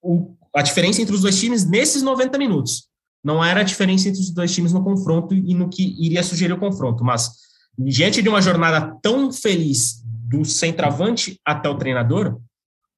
o, 0.02 0.36
a 0.54 0.62
diferença 0.62 1.00
entre 1.00 1.14
os 1.14 1.22
dois 1.22 1.38
times 1.40 1.64
nesses 1.64 2.02
90 2.02 2.38
minutos. 2.38 2.88
Não 3.22 3.44
era 3.44 3.60
a 3.60 3.64
diferença 3.64 4.08
entre 4.08 4.20
os 4.20 4.30
dois 4.30 4.54
times 4.54 4.72
no 4.72 4.84
confronto 4.84 5.34
e 5.34 5.54
no 5.54 5.68
que 5.68 5.96
iria 5.98 6.22
sugerir 6.22 6.52
o 6.52 6.58
confronto, 6.58 7.04
mas 7.04 7.30
diante 7.78 8.22
de 8.22 8.28
uma 8.28 8.40
jornada 8.40 8.96
tão 9.02 9.32
feliz 9.32 10.02
do 10.04 10.44
centroavante 10.44 11.40
até 11.44 11.68
o 11.68 11.76
treinador, 11.76 12.38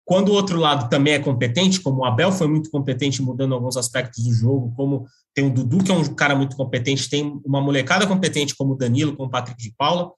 quando 0.04 0.30
o 0.30 0.32
outro 0.32 0.58
lado 0.58 0.88
também 0.88 1.12
é 1.12 1.18
competente, 1.18 1.80
como 1.80 2.00
o 2.00 2.04
Abel 2.04 2.32
foi 2.32 2.48
muito 2.48 2.70
competente 2.70 3.20
mudando 3.20 3.54
alguns 3.54 3.76
aspectos 3.76 4.25
do 4.25 4.32
jogo, 4.32 4.72
como 4.75 5.06
tem 5.34 5.46
o 5.46 5.50
Dudu, 5.52 5.84
que 5.84 5.90
é 5.90 5.94
um 5.94 6.04
cara 6.14 6.34
muito 6.34 6.56
competente, 6.56 7.10
tem 7.10 7.40
uma 7.44 7.60
molecada 7.60 8.06
competente 8.06 8.56
como 8.56 8.72
o 8.72 8.76
Danilo, 8.76 9.14
como 9.14 9.28
o 9.28 9.30
Patrick 9.30 9.62
de 9.62 9.75
Paula, 9.76 10.10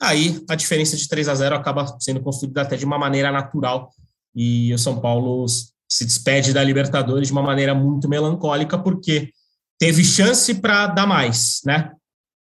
aí 0.00 0.42
a 0.48 0.54
diferença 0.54 0.96
de 0.96 1.06
3 1.06 1.28
a 1.28 1.34
0 1.34 1.54
acaba 1.54 1.96
sendo 2.00 2.20
construída 2.20 2.62
até 2.62 2.76
de 2.76 2.84
uma 2.84 2.98
maneira 2.98 3.30
natural. 3.30 3.90
E 4.34 4.72
o 4.72 4.78
São 4.78 5.00
Paulo 5.00 5.46
se 5.88 6.04
despede 6.04 6.52
da 6.52 6.62
Libertadores 6.62 7.28
de 7.28 7.32
uma 7.32 7.42
maneira 7.42 7.74
muito 7.74 8.08
melancólica, 8.08 8.78
porque 8.78 9.30
teve 9.78 10.04
chance 10.04 10.54
para 10.54 10.86
dar 10.88 11.06
mais, 11.06 11.60
né? 11.64 11.92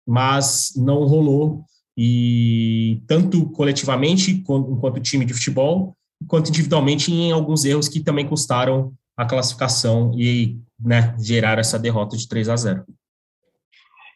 Mas 0.07 0.73
não 0.75 1.05
rolou, 1.05 1.65
e 1.97 3.01
tanto 3.07 3.49
coletivamente, 3.49 4.31
enquanto 4.31 5.01
time 5.01 5.25
de 5.25 5.33
futebol, 5.33 5.97
quanto 6.27 6.49
individualmente 6.49 7.11
em 7.11 7.31
alguns 7.31 7.65
erros 7.65 7.89
que 7.89 7.99
também 7.99 8.27
custaram 8.27 8.93
a 9.17 9.25
classificação 9.25 10.11
e 10.15 10.59
né, 10.79 11.15
geraram 11.19 11.59
essa 11.59 11.79
derrota 11.79 12.15
de 12.15 12.27
3 12.27 12.49
a 12.49 12.55
0. 12.55 12.85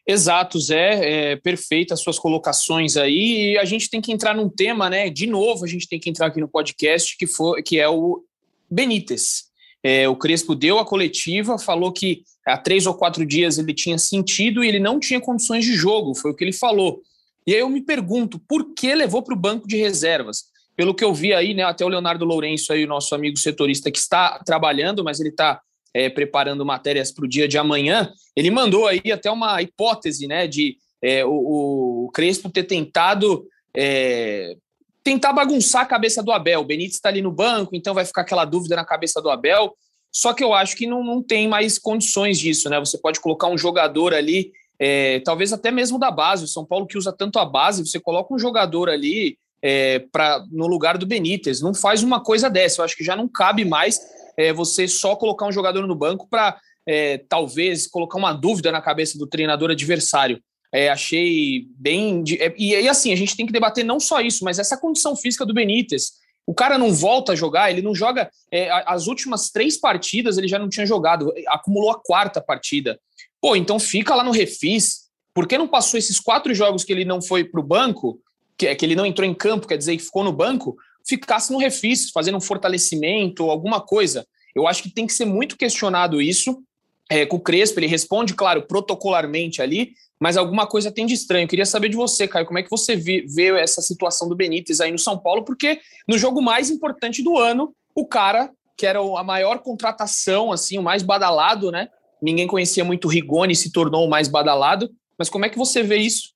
Exato, 0.07 0.59
Zé, 0.59 1.31
é, 1.31 1.35
perfeito 1.37 1.93
as 1.93 2.01
suas 2.01 2.19
colocações 2.19 2.97
aí, 2.97 3.53
e 3.53 3.57
a 3.57 3.65
gente 3.65 3.89
tem 3.89 4.01
que 4.01 4.11
entrar 4.11 4.35
num 4.35 4.49
tema, 4.49 4.89
né, 4.89 5.09
de 5.09 5.25
novo 5.25 5.65
a 5.65 5.67
gente 5.67 5.87
tem 5.87 5.99
que 5.99 6.09
entrar 6.09 6.27
aqui 6.27 6.39
no 6.39 6.47
podcast, 6.47 7.17
que, 7.17 7.25
for, 7.25 7.61
que 7.63 7.79
é 7.79 7.89
o 7.89 8.23
Benítez. 8.71 9.51
É, 9.83 10.07
o 10.07 10.15
Crespo 10.15 10.55
deu 10.55 10.79
a 10.79 10.85
coletiva, 10.85 11.57
falou 11.57 11.91
que 11.91 12.23
há 12.45 12.57
três 12.57 12.85
ou 12.85 12.93
quatro 12.93 13.25
dias 13.25 13.57
ele 13.57 13.73
tinha 13.73 13.97
sentido 13.97 14.63
e 14.63 14.67
ele 14.67 14.79
não 14.79 14.99
tinha 14.99 15.19
condições 15.19 15.65
de 15.65 15.73
jogo, 15.73 16.15
foi 16.15 16.31
o 16.31 16.35
que 16.35 16.43
ele 16.43 16.53
falou. 16.53 17.01
E 17.45 17.53
aí 17.53 17.59
eu 17.59 17.69
me 17.69 17.81
pergunto, 17.81 18.39
por 18.47 18.73
que 18.73 18.93
levou 18.93 19.23
para 19.23 19.33
o 19.33 19.39
banco 19.39 19.67
de 19.67 19.75
reservas? 19.77 20.43
Pelo 20.75 20.93
que 20.93 21.03
eu 21.03 21.13
vi 21.13 21.33
aí, 21.33 21.53
né, 21.53 21.63
até 21.63 21.83
o 21.83 21.89
Leonardo 21.89 22.23
Lourenço, 22.23 22.71
aí, 22.71 22.85
o 22.85 22.87
nosso 22.87 23.13
amigo 23.13 23.37
setorista 23.37 23.91
que 23.91 23.97
está 23.97 24.39
trabalhando, 24.45 25.03
mas 25.03 25.19
ele 25.19 25.29
está 25.29 25.59
é, 25.93 26.09
preparando 26.09 26.65
matérias 26.65 27.11
para 27.11 27.25
o 27.25 27.27
dia 27.27 27.47
de 27.47 27.57
amanhã, 27.57 28.11
ele 28.35 28.49
mandou 28.49 28.87
aí 28.87 29.11
até 29.11 29.29
uma 29.29 29.61
hipótese 29.61 30.27
né, 30.27 30.47
de 30.47 30.77
é, 31.01 31.25
o, 31.25 32.05
o, 32.05 32.11
Crespo 32.13 32.49
ter 32.49 32.63
tentado 32.63 33.45
é, 33.75 34.55
tentar 35.03 35.34
bagunçar 35.34 35.81
a 35.81 35.86
cabeça 35.86 36.22
do 36.22 36.31
Abel. 36.31 36.62
O 36.62 36.65
Benítez 36.65 36.96
está 36.96 37.10
ali 37.10 37.22
no 37.22 37.31
banco, 37.31 37.75
então 37.75 37.93
vai 37.93 38.05
ficar 38.05 38.22
aquela 38.22 38.46
dúvida 38.46 38.75
na 38.75 38.86
cabeça 38.86 39.22
do 39.22 39.29
Abel. 39.29 39.75
Só 40.12 40.34
que 40.34 40.43
eu 40.43 40.53
acho 40.53 40.75
que 40.75 40.86
não, 40.86 41.03
não 41.03 41.24
tem 41.24 41.48
mais 41.48 41.79
condições 41.79 42.38
disso, 42.38 42.70
né? 42.70 42.79
Você 42.79 42.98
pode 42.98 43.20
colocar 43.20 43.48
um 43.48 43.58
jogador 43.58 44.13
ali, 44.13 44.51
é, 44.77 45.20
talvez 45.22 45.53
até 45.53 45.72
mesmo 45.72 45.98
da 45.98 46.12
base. 46.12 46.43
O 46.43 46.48
São 46.48 46.65
Paulo 46.65 46.86
que 46.86 46.98
usa 46.98 47.13
tanto 47.13 47.39
a 47.39 47.46
base, 47.46 47.86
você 47.86 48.00
coloca 48.00 48.34
um 48.34 48.39
jogador 48.39 48.89
ali 48.89 49.38
é, 49.62 50.00
pra, 50.12 50.43
no 50.51 50.67
lugar 50.67 50.98
do 50.98 51.05
Benítez. 51.05 51.62
Não 51.62 51.74
faz 51.74 52.03
uma 52.03 52.20
coisa 52.20 52.50
dessa. 52.50 52.81
Eu 52.81 52.86
acho 52.86 52.98
que 52.98 53.03
já 53.03 53.15
não 53.15 53.27
cabe 53.27 53.63
mais 53.63 54.00
é, 54.38 54.51
você 54.51 54.88
só 54.88 55.15
colocar 55.15 55.46
um 55.46 55.51
jogador 55.51 55.88
no 55.88 55.96
banco 55.96 56.27
para 56.29 56.60
é, 56.88 57.20
talvez 57.29 57.88
colocar 57.88 58.17
uma 58.17 58.34
dúvida 58.34 58.72
na 58.72 58.81
cabeça 58.81 59.17
do 59.17 59.27
treinador 59.27 59.72
adversário. 59.72 60.41
É, 60.73 60.89
achei 60.89 61.67
bem. 61.77 62.23
É, 62.39 62.53
e, 62.57 62.73
e 62.73 62.87
assim, 62.87 63.11
a 63.11 63.15
gente 63.15 63.35
tem 63.35 63.45
que 63.45 63.51
debater 63.51 63.83
não 63.83 63.99
só 63.99 64.21
isso, 64.21 64.43
mas 64.43 64.57
essa 64.57 64.77
condição 64.77 65.15
física 65.15 65.45
do 65.45 65.53
Benítez. 65.53 66.19
O 66.47 66.53
cara 66.53 66.77
não 66.77 66.91
volta 66.91 67.33
a 67.33 67.35
jogar, 67.35 67.69
ele 67.69 67.81
não 67.81 67.93
joga. 67.93 68.29
É, 68.51 68.69
as 68.85 69.07
últimas 69.07 69.49
três 69.49 69.77
partidas 69.77 70.37
ele 70.37 70.47
já 70.47 70.57
não 70.57 70.69
tinha 70.69 70.85
jogado, 70.85 71.31
acumulou 71.47 71.91
a 71.91 71.99
quarta 72.01 72.41
partida. 72.41 72.99
Pô, 73.39 73.55
então 73.55 73.79
fica 73.79 74.15
lá 74.15 74.23
no 74.23 74.31
refis. 74.31 75.09
Por 75.33 75.47
que 75.47 75.57
não 75.57 75.67
passou 75.67 75.97
esses 75.97 76.19
quatro 76.19 76.53
jogos 76.53 76.83
que 76.83 76.91
ele 76.91 77.05
não 77.05 77.21
foi 77.21 77.43
para 77.43 77.59
o 77.59 77.63
banco, 77.63 78.19
que, 78.57 78.67
é 78.67 78.75
que 78.75 78.85
ele 78.85 78.95
não 78.95 79.05
entrou 79.05 79.27
em 79.27 79.33
campo, 79.33 79.67
quer 79.67 79.77
dizer, 79.77 79.95
que 79.95 80.03
ficou 80.03 80.23
no 80.23 80.33
banco, 80.33 80.75
ficasse 81.07 81.51
no 81.51 81.57
refis, 81.57 82.09
fazendo 82.11 82.37
um 82.37 82.41
fortalecimento 82.41 83.45
ou 83.45 83.51
alguma 83.51 83.79
coisa. 83.81 84.25
Eu 84.53 84.67
acho 84.67 84.83
que 84.83 84.89
tem 84.89 85.07
que 85.07 85.13
ser 85.13 85.25
muito 85.25 85.57
questionado 85.57 86.21
isso. 86.21 86.61
É, 87.09 87.25
com 87.25 87.37
o 87.37 87.41
Crespo, 87.41 87.79
ele 87.79 87.87
responde, 87.87 88.33
claro, 88.33 88.63
protocolarmente 88.63 89.61
ali, 89.61 89.93
mas 90.21 90.37
alguma 90.37 90.67
coisa 90.67 90.91
tem 90.91 91.07
de 91.07 91.15
estranho. 91.15 91.45
Eu 91.45 91.47
queria 91.47 91.65
saber 91.65 91.89
de 91.89 91.95
você, 91.95 92.27
Caio, 92.27 92.45
como 92.45 92.59
é 92.59 92.61
que 92.61 92.69
você 92.69 92.95
vê, 92.95 93.25
essa 93.59 93.81
situação 93.81 94.29
do 94.29 94.35
Benítez 94.35 94.79
aí 94.79 94.91
no 94.91 94.99
São 94.99 95.17
Paulo, 95.17 95.43
porque 95.43 95.79
no 96.07 96.15
jogo 96.15 96.43
mais 96.43 96.69
importante 96.69 97.23
do 97.23 97.39
ano, 97.39 97.73
o 97.95 98.05
cara, 98.05 98.51
que 98.77 98.85
era 98.85 98.99
a 98.99 99.23
maior 99.23 99.57
contratação, 99.63 100.51
assim, 100.51 100.77
o 100.77 100.83
mais 100.83 101.01
badalado, 101.01 101.71
né? 101.71 101.89
Ninguém 102.21 102.45
conhecia 102.45 102.85
muito 102.85 103.05
o 103.05 103.07
Rigoni, 103.09 103.55
se 103.55 103.71
tornou 103.71 104.05
o 104.05 104.09
mais 104.09 104.27
badalado. 104.27 104.91
Mas 105.17 105.27
como 105.27 105.43
é 105.43 105.49
que 105.49 105.57
você 105.57 105.81
vê 105.81 105.97
isso? 105.97 106.33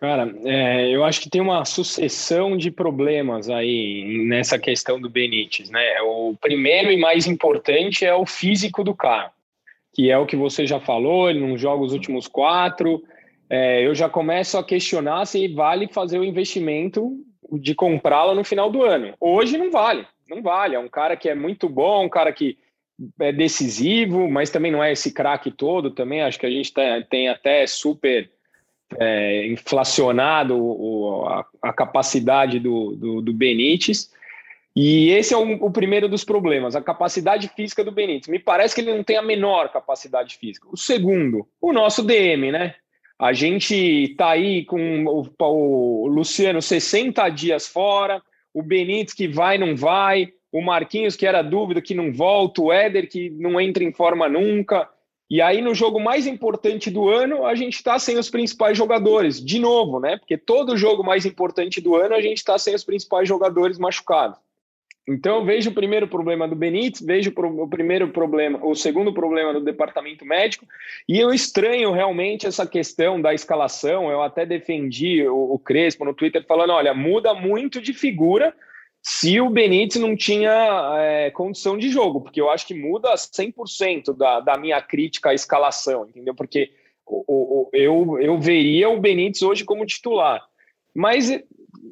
Cara, 0.00 0.34
é, 0.44 0.88
eu 0.88 1.04
acho 1.04 1.20
que 1.20 1.28
tem 1.28 1.42
uma 1.42 1.66
sucessão 1.66 2.56
de 2.56 2.70
problemas 2.70 3.50
aí 3.50 4.24
nessa 4.26 4.58
questão 4.58 4.98
do 4.98 5.10
Benítez, 5.10 5.68
né? 5.68 6.00
O 6.00 6.34
primeiro 6.40 6.90
e 6.90 6.96
mais 6.96 7.26
importante 7.26 8.06
é 8.06 8.14
o 8.14 8.24
físico 8.24 8.82
do 8.82 8.94
cara, 8.94 9.30
que 9.92 10.10
é 10.10 10.18
o 10.18 10.26
que 10.26 10.36
você 10.36 10.66
já 10.66 10.80
falou, 10.80 11.28
ele 11.28 11.40
não 11.40 11.56
joga 11.56 11.84
os 11.84 11.92
últimos 11.92 12.26
quatro. 12.26 13.02
É, 13.48 13.86
eu 13.86 13.94
já 13.94 14.08
começo 14.08 14.56
a 14.56 14.64
questionar 14.64 15.26
se 15.26 15.46
vale 15.48 15.86
fazer 15.88 16.18
o 16.18 16.24
investimento 16.24 17.18
de 17.52 17.74
comprá-lo 17.74 18.34
no 18.34 18.44
final 18.44 18.70
do 18.70 18.82
ano. 18.82 19.14
Hoje 19.20 19.58
não 19.58 19.70
vale, 19.70 20.06
não 20.28 20.42
vale. 20.42 20.74
É 20.74 20.78
um 20.78 20.88
cara 20.88 21.16
que 21.16 21.28
é 21.28 21.34
muito 21.34 21.68
bom, 21.68 22.06
um 22.06 22.08
cara 22.08 22.32
que 22.32 22.56
é 23.20 23.32
decisivo, 23.32 24.30
mas 24.30 24.50
também 24.50 24.70
não 24.70 24.82
é 24.82 24.92
esse 24.92 25.12
craque 25.12 25.50
todo. 25.50 25.90
Também 25.90 26.22
acho 26.22 26.38
que 26.38 26.46
a 26.46 26.50
gente 26.50 26.72
tem, 26.72 27.02
tem 27.04 27.28
até 27.28 27.66
super 27.66 28.30
é, 28.98 29.46
inflacionado 29.48 30.56
o, 30.56 31.26
a, 31.26 31.44
a, 31.62 31.72
capacidade 31.72 32.58
do, 32.58 32.94
do, 32.96 33.22
do, 33.22 33.32
Benítez. 33.32 34.10
E 34.74 35.10
esse 35.10 35.34
é 35.34 35.36
o, 35.36 35.66
o, 35.66 35.70
primeiro 35.70 36.08
dos 36.08 36.24
problemas, 36.24 36.74
a 36.74 36.80
capacidade 36.80 37.48
física 37.48 37.84
do 37.84 37.92
Benítez. 37.92 38.28
Me 38.28 38.38
parece 38.38 38.74
que 38.74 38.80
ele 38.80 38.94
não 38.94 39.04
tem 39.04 39.16
a 39.16 39.22
menor 39.22 39.70
capacidade 39.70 40.36
física. 40.36 40.66
O 40.72 40.76
segundo, 40.76 41.46
o 41.60 41.72
nosso 41.72 42.02
DM, 42.02 42.50
né? 42.50 42.74
A 43.18 43.32
gente 43.32 44.14
tá 44.16 44.30
aí 44.30 44.64
com 44.64 45.04
o, 45.04 45.28
o 45.38 46.06
Luciano 46.06 46.62
60 46.62 47.28
dias 47.28 47.68
fora, 47.68 48.22
o 48.52 48.62
Benítez 48.62 49.12
que 49.12 49.28
vai, 49.28 49.58
não 49.58 49.76
vai, 49.76 50.32
o 50.50 50.62
Marquinhos 50.62 51.16
que 51.16 51.26
era 51.26 51.42
dúvida, 51.42 51.82
que 51.82 51.94
não 51.94 52.12
volta, 52.12 52.62
o 52.62 52.72
Éder 52.72 53.08
que 53.08 53.30
não 53.30 53.60
entra 53.60 53.84
em 53.84 53.92
forma 53.92 54.28
nunca. 54.28 54.88
E 55.30 55.40
aí, 55.40 55.62
no 55.62 55.74
jogo 55.74 55.98
mais 55.98 56.26
importante 56.26 56.90
do 56.90 57.08
ano, 57.08 57.46
a 57.46 57.54
gente 57.54 57.76
está 57.76 57.98
sem 57.98 58.18
os 58.18 58.28
principais 58.28 58.76
jogadores, 58.76 59.42
de 59.42 59.58
novo, 59.58 59.98
né? 59.98 60.18
Porque 60.18 60.36
todo 60.36 60.76
jogo 60.76 61.02
mais 61.02 61.24
importante 61.24 61.80
do 61.80 61.96
ano, 61.96 62.14
a 62.14 62.20
gente 62.20 62.38
está 62.38 62.58
sem 62.58 62.74
os 62.74 62.84
principais 62.84 63.26
jogadores 63.26 63.78
machucados. 63.78 64.38
Então, 65.06 65.36
eu 65.36 65.44
vejo 65.44 65.70
o 65.70 65.74
primeiro 65.74 66.06
problema 66.06 66.46
do 66.46 66.54
Benítez, 66.54 67.04
vejo 67.04 67.32
o 67.34 67.68
primeiro 67.68 68.08
problema, 68.08 68.64
o 68.64 68.74
segundo 68.74 69.12
problema 69.12 69.52
do 69.52 69.60
departamento 69.60 70.24
médico, 70.24 70.64
e 71.08 71.18
eu 71.18 71.34
estranho 71.34 71.90
realmente 71.90 72.46
essa 72.46 72.64
questão 72.64 73.20
da 73.20 73.34
escalação. 73.34 74.10
Eu 74.10 74.22
até 74.22 74.46
defendi 74.46 75.26
o, 75.26 75.58
Crespo 75.58 76.04
no 76.04 76.14
Twitter 76.14 76.44
falando: 76.46 76.70
olha, 76.72 76.94
muda 76.94 77.34
muito 77.34 77.80
de 77.80 77.92
figura 77.92 78.54
se 79.00 79.40
o 79.40 79.50
Benítez 79.50 80.00
não 80.00 80.14
tinha 80.14 80.94
é, 80.96 81.30
condição 81.32 81.76
de 81.76 81.88
jogo, 81.88 82.20
porque 82.20 82.40
eu 82.40 82.48
acho 82.48 82.64
que 82.64 82.74
muda 82.74 83.12
100% 83.14 84.16
da, 84.16 84.38
da 84.38 84.56
minha 84.56 84.80
crítica 84.80 85.30
à 85.30 85.34
escalação, 85.34 86.08
entendeu? 86.08 86.32
Porque 86.32 86.70
o, 87.04 87.24
o, 87.26 87.70
eu, 87.72 88.20
eu 88.20 88.38
veria 88.38 88.88
o 88.88 89.00
Benítez 89.00 89.42
hoje 89.42 89.64
como 89.64 89.84
titular. 89.84 90.46
Mas 90.94 91.28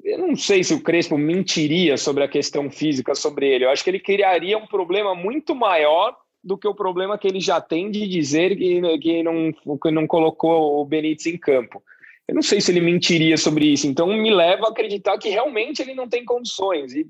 eu 0.05 0.19
não 0.19 0.37
sei 0.37 0.63
se 0.63 0.73
o 0.73 0.83
Crespo 0.83 1.19
mentiria 1.19 1.97
sobre 1.97 2.23
a 2.23 2.29
questão 2.29 2.71
física 2.71 3.15
sobre 3.15 3.49
ele. 3.49 3.65
Eu 3.65 3.71
acho 3.71 3.83
que 3.83 3.91
ele 3.91 3.99
criaria 3.99 4.57
um 4.57 4.67
problema 4.67 5.15
muito 5.15 5.55
maior 5.55 6.17
do 6.43 6.57
que 6.57 6.69
o 6.69 6.75
problema 6.75 7.19
que 7.19 7.27
ele 7.27 7.41
já 7.41 7.61
tem 7.61 7.91
de 7.91 8.07
dizer 8.07 8.57
que, 8.57 8.81
que, 8.99 9.23
não, 9.23 9.53
que 9.53 9.91
não 9.91 10.07
colocou 10.07 10.81
o 10.81 10.85
Benítez 10.85 11.27
em 11.27 11.37
campo. 11.37 11.83
Eu 12.27 12.35
não 12.35 12.43
sei 12.43 12.61
se 12.61 12.71
ele 12.71 12.81
mentiria 12.81 13.37
sobre 13.37 13.67
isso, 13.67 13.89
então 13.89 14.07
me 14.07 14.33
leva 14.33 14.67
a 14.67 14.71
acreditar 14.71 15.19
que 15.19 15.29
realmente 15.29 15.83
ele 15.83 15.95
não 15.95 16.09
tem 16.09 16.25
condições. 16.25 16.95
E 16.95 17.07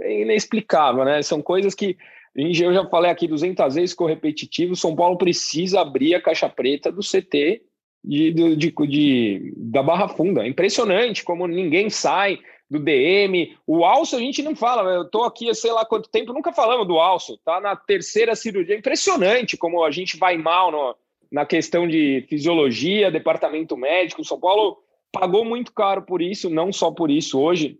é 0.00 0.22
inexplicável, 0.22 1.04
né? 1.04 1.22
São 1.22 1.40
coisas 1.40 1.74
que 1.74 1.96
eu 2.34 2.74
já 2.74 2.84
falei 2.88 3.10
aqui 3.10 3.28
200 3.28 3.76
vezes, 3.76 3.92
ficou 3.92 4.08
repetitivo. 4.08 4.74
São 4.74 4.94
Paulo 4.96 5.16
precisa 5.16 5.80
abrir 5.80 6.14
a 6.16 6.20
caixa 6.20 6.48
preta 6.48 6.90
do 6.90 7.00
CT 7.00 7.62
de, 8.06 8.30
de, 8.30 8.70
de, 8.70 9.52
da 9.56 9.82
Barra 9.82 10.08
Funda. 10.08 10.44
É 10.44 10.48
impressionante 10.48 11.24
como 11.24 11.48
ninguém 11.48 11.90
sai 11.90 12.38
do 12.70 12.78
DM. 12.78 13.56
O 13.66 13.84
Alço 13.84 14.14
a 14.14 14.20
gente 14.20 14.42
não 14.42 14.54
fala, 14.54 14.88
eu 14.90 15.10
tô 15.10 15.24
aqui 15.24 15.52
sei 15.54 15.72
lá 15.72 15.84
quanto 15.84 16.08
tempo, 16.08 16.32
nunca 16.32 16.52
falamos 16.52 16.86
do 16.86 17.00
Alço, 17.00 17.38
tá 17.44 17.60
na 17.60 17.74
terceira 17.74 18.36
cirurgia. 18.36 18.76
É 18.76 18.78
impressionante 18.78 19.56
como 19.56 19.84
a 19.84 19.90
gente 19.90 20.16
vai 20.16 20.38
mal 20.38 20.70
no, 20.70 20.94
na 21.32 21.44
questão 21.44 21.88
de 21.88 22.24
fisiologia, 22.28 23.10
departamento 23.10 23.76
médico. 23.76 24.24
São 24.24 24.38
Paulo 24.38 24.78
pagou 25.10 25.44
muito 25.44 25.72
caro 25.72 26.02
por 26.02 26.22
isso, 26.22 26.48
não 26.48 26.72
só 26.72 26.92
por 26.92 27.10
isso. 27.10 27.40
Hoje, 27.40 27.78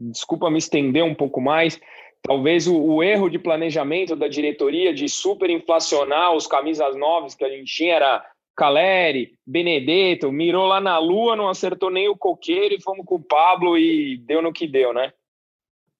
desculpa 0.00 0.50
me 0.50 0.58
estender 0.58 1.04
um 1.04 1.14
pouco 1.14 1.42
mais, 1.42 1.78
talvez 2.22 2.66
o, 2.66 2.74
o 2.74 3.02
erro 3.02 3.28
de 3.28 3.38
planejamento 3.38 4.16
da 4.16 4.28
diretoria 4.28 4.94
de 4.94 5.10
superinflacionar 5.10 6.34
os 6.34 6.46
camisas 6.46 6.96
novas 6.96 7.34
que 7.34 7.44
a 7.44 7.50
gente 7.50 7.70
tinha 7.70 7.96
era 7.96 8.24
Caleri, 8.58 9.38
Benedetto, 9.46 10.32
mirou 10.32 10.66
lá 10.66 10.80
na 10.80 10.98
lua, 10.98 11.36
não 11.36 11.48
acertou 11.48 11.92
nem 11.92 12.08
o 12.08 12.16
coqueiro 12.16 12.74
e 12.74 12.82
fomos 12.82 13.06
com 13.06 13.14
o 13.14 13.22
Pablo 13.22 13.78
e 13.78 14.18
deu 14.26 14.42
no 14.42 14.52
que 14.52 14.66
deu, 14.66 14.92
né? 14.92 15.12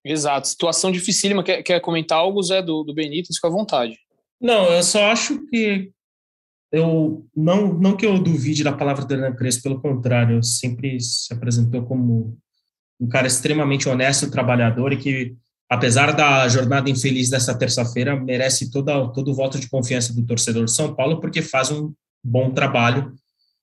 Exato, 0.04 0.48
situação 0.48 0.90
dificílima. 0.90 1.44
Quer, 1.44 1.62
quer 1.62 1.80
comentar 1.80 2.18
algo, 2.18 2.42
Zé, 2.42 2.60
do, 2.60 2.82
do 2.82 2.92
Benítez? 2.92 3.36
Fica 3.36 3.46
à 3.46 3.50
vontade. 3.50 3.96
Não, 4.40 4.64
eu 4.72 4.82
só 4.82 5.04
acho 5.04 5.46
que 5.46 5.92
eu 6.72 7.24
não, 7.34 7.74
não 7.74 7.96
que 7.96 8.04
eu 8.04 8.18
duvide 8.18 8.64
da 8.64 8.72
palavra 8.72 9.04
do 9.04 9.14
Hernan 9.14 9.36
Crespo, 9.36 9.62
pelo 9.62 9.80
contrário, 9.80 10.42
sempre 10.42 10.98
se 11.00 11.32
apresentou 11.32 11.84
como 11.84 12.36
um 13.00 13.08
cara 13.08 13.28
extremamente 13.28 13.88
honesto, 13.88 14.32
trabalhador 14.32 14.92
e 14.92 14.96
que, 14.96 15.36
apesar 15.70 16.10
da 16.12 16.48
jornada 16.48 16.90
infeliz 16.90 17.30
dessa 17.30 17.56
terça-feira, 17.56 18.18
merece 18.18 18.68
toda, 18.68 19.08
todo 19.12 19.30
o 19.30 19.34
voto 19.34 19.60
de 19.60 19.70
confiança 19.70 20.12
do 20.12 20.26
torcedor 20.26 20.64
de 20.64 20.72
São 20.72 20.92
Paulo, 20.92 21.20
porque 21.20 21.40
faz 21.40 21.70
um 21.70 21.94
bom 22.28 22.50
trabalho 22.50 23.12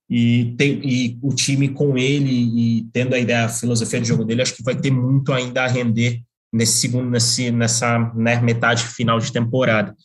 e, 0.09 0.53
tem, 0.57 0.79
e 0.83 1.19
o 1.21 1.33
time 1.33 1.69
com 1.69 1.97
ele 1.97 2.31
e 2.31 2.83
tendo 2.93 3.15
a 3.15 3.19
ideia, 3.19 3.45
a 3.45 3.49
filosofia 3.49 3.99
de 3.99 4.07
jogo 4.07 4.23
dele, 4.23 4.41
acho 4.41 4.55
que 4.55 4.63
vai 4.63 4.75
ter 4.75 4.91
muito 4.91 5.33
ainda 5.33 5.63
a 5.63 5.67
render 5.67 6.21
nesse 6.53 6.79
segundo, 6.79 7.09
nesse, 7.09 7.51
nessa 7.51 7.99
né, 8.15 8.39
metade 8.41 8.83
final 8.83 9.19
de 9.19 9.31
temporada. 9.31 9.95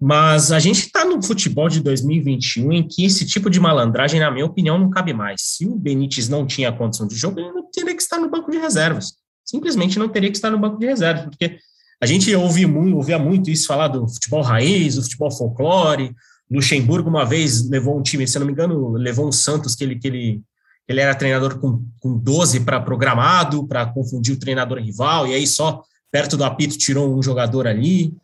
Mas 0.00 0.52
a 0.52 0.58
gente 0.58 0.80
está 0.80 1.04
no 1.04 1.22
futebol 1.22 1.68
de 1.68 1.80
2021 1.80 2.72
em 2.72 2.86
que 2.86 3.04
esse 3.04 3.24
tipo 3.24 3.48
de 3.48 3.60
malandragem, 3.60 4.20
na 4.20 4.30
minha 4.30 4.44
opinião, 4.44 4.78
não 4.78 4.90
cabe 4.90 5.14
mais. 5.14 5.40
Se 5.40 5.66
o 5.66 5.76
Benítez 5.76 6.28
não 6.28 6.46
tinha 6.46 6.72
condição 6.72 7.06
de 7.06 7.14
jogo, 7.14 7.38
ele 7.40 7.52
não 7.52 7.70
teria 7.70 7.94
que 7.94 8.02
estar 8.02 8.18
no 8.18 8.28
banco 8.28 8.50
de 8.50 8.58
reservas. 8.58 9.14
Simplesmente 9.44 9.98
não 9.98 10.08
teria 10.08 10.30
que 10.30 10.36
estar 10.36 10.50
no 10.50 10.58
banco 10.58 10.78
de 10.78 10.86
reservas, 10.86 11.24
porque 11.24 11.58
a 12.02 12.06
gente 12.06 12.34
ouve 12.34 12.66
muito, 12.66 12.96
ouvia 12.96 13.18
muito 13.18 13.50
isso 13.50 13.66
falar 13.66 13.88
do 13.88 14.06
futebol 14.08 14.42
raiz, 14.42 14.96
do 14.96 15.02
futebol 15.02 15.30
folclore. 15.30 16.14
Luxemburgo, 16.50 17.08
uma 17.08 17.24
vez, 17.24 17.68
levou 17.68 17.98
um 17.98 18.02
time, 18.02 18.26
se 18.26 18.38
não 18.38 18.46
me 18.46 18.52
engano, 18.52 18.92
levou 18.92 19.26
um 19.26 19.32
Santos 19.32 19.74
que 19.74 19.84
ele, 19.84 19.96
que 19.96 20.06
ele, 20.06 20.42
ele 20.86 21.00
era 21.00 21.14
treinador 21.14 21.58
com, 21.58 21.84
com 22.00 22.16
12 22.16 22.60
para 22.60 22.80
programado, 22.80 23.66
para 23.66 23.86
confundir 23.86 24.34
o 24.34 24.38
treinador 24.38 24.78
rival, 24.78 25.26
e 25.26 25.34
aí 25.34 25.46
só 25.46 25.82
perto 26.12 26.36
do 26.36 26.44
apito 26.44 26.78
tirou 26.78 27.16
um 27.16 27.22
jogador 27.22 27.66
ali. 27.66 28.14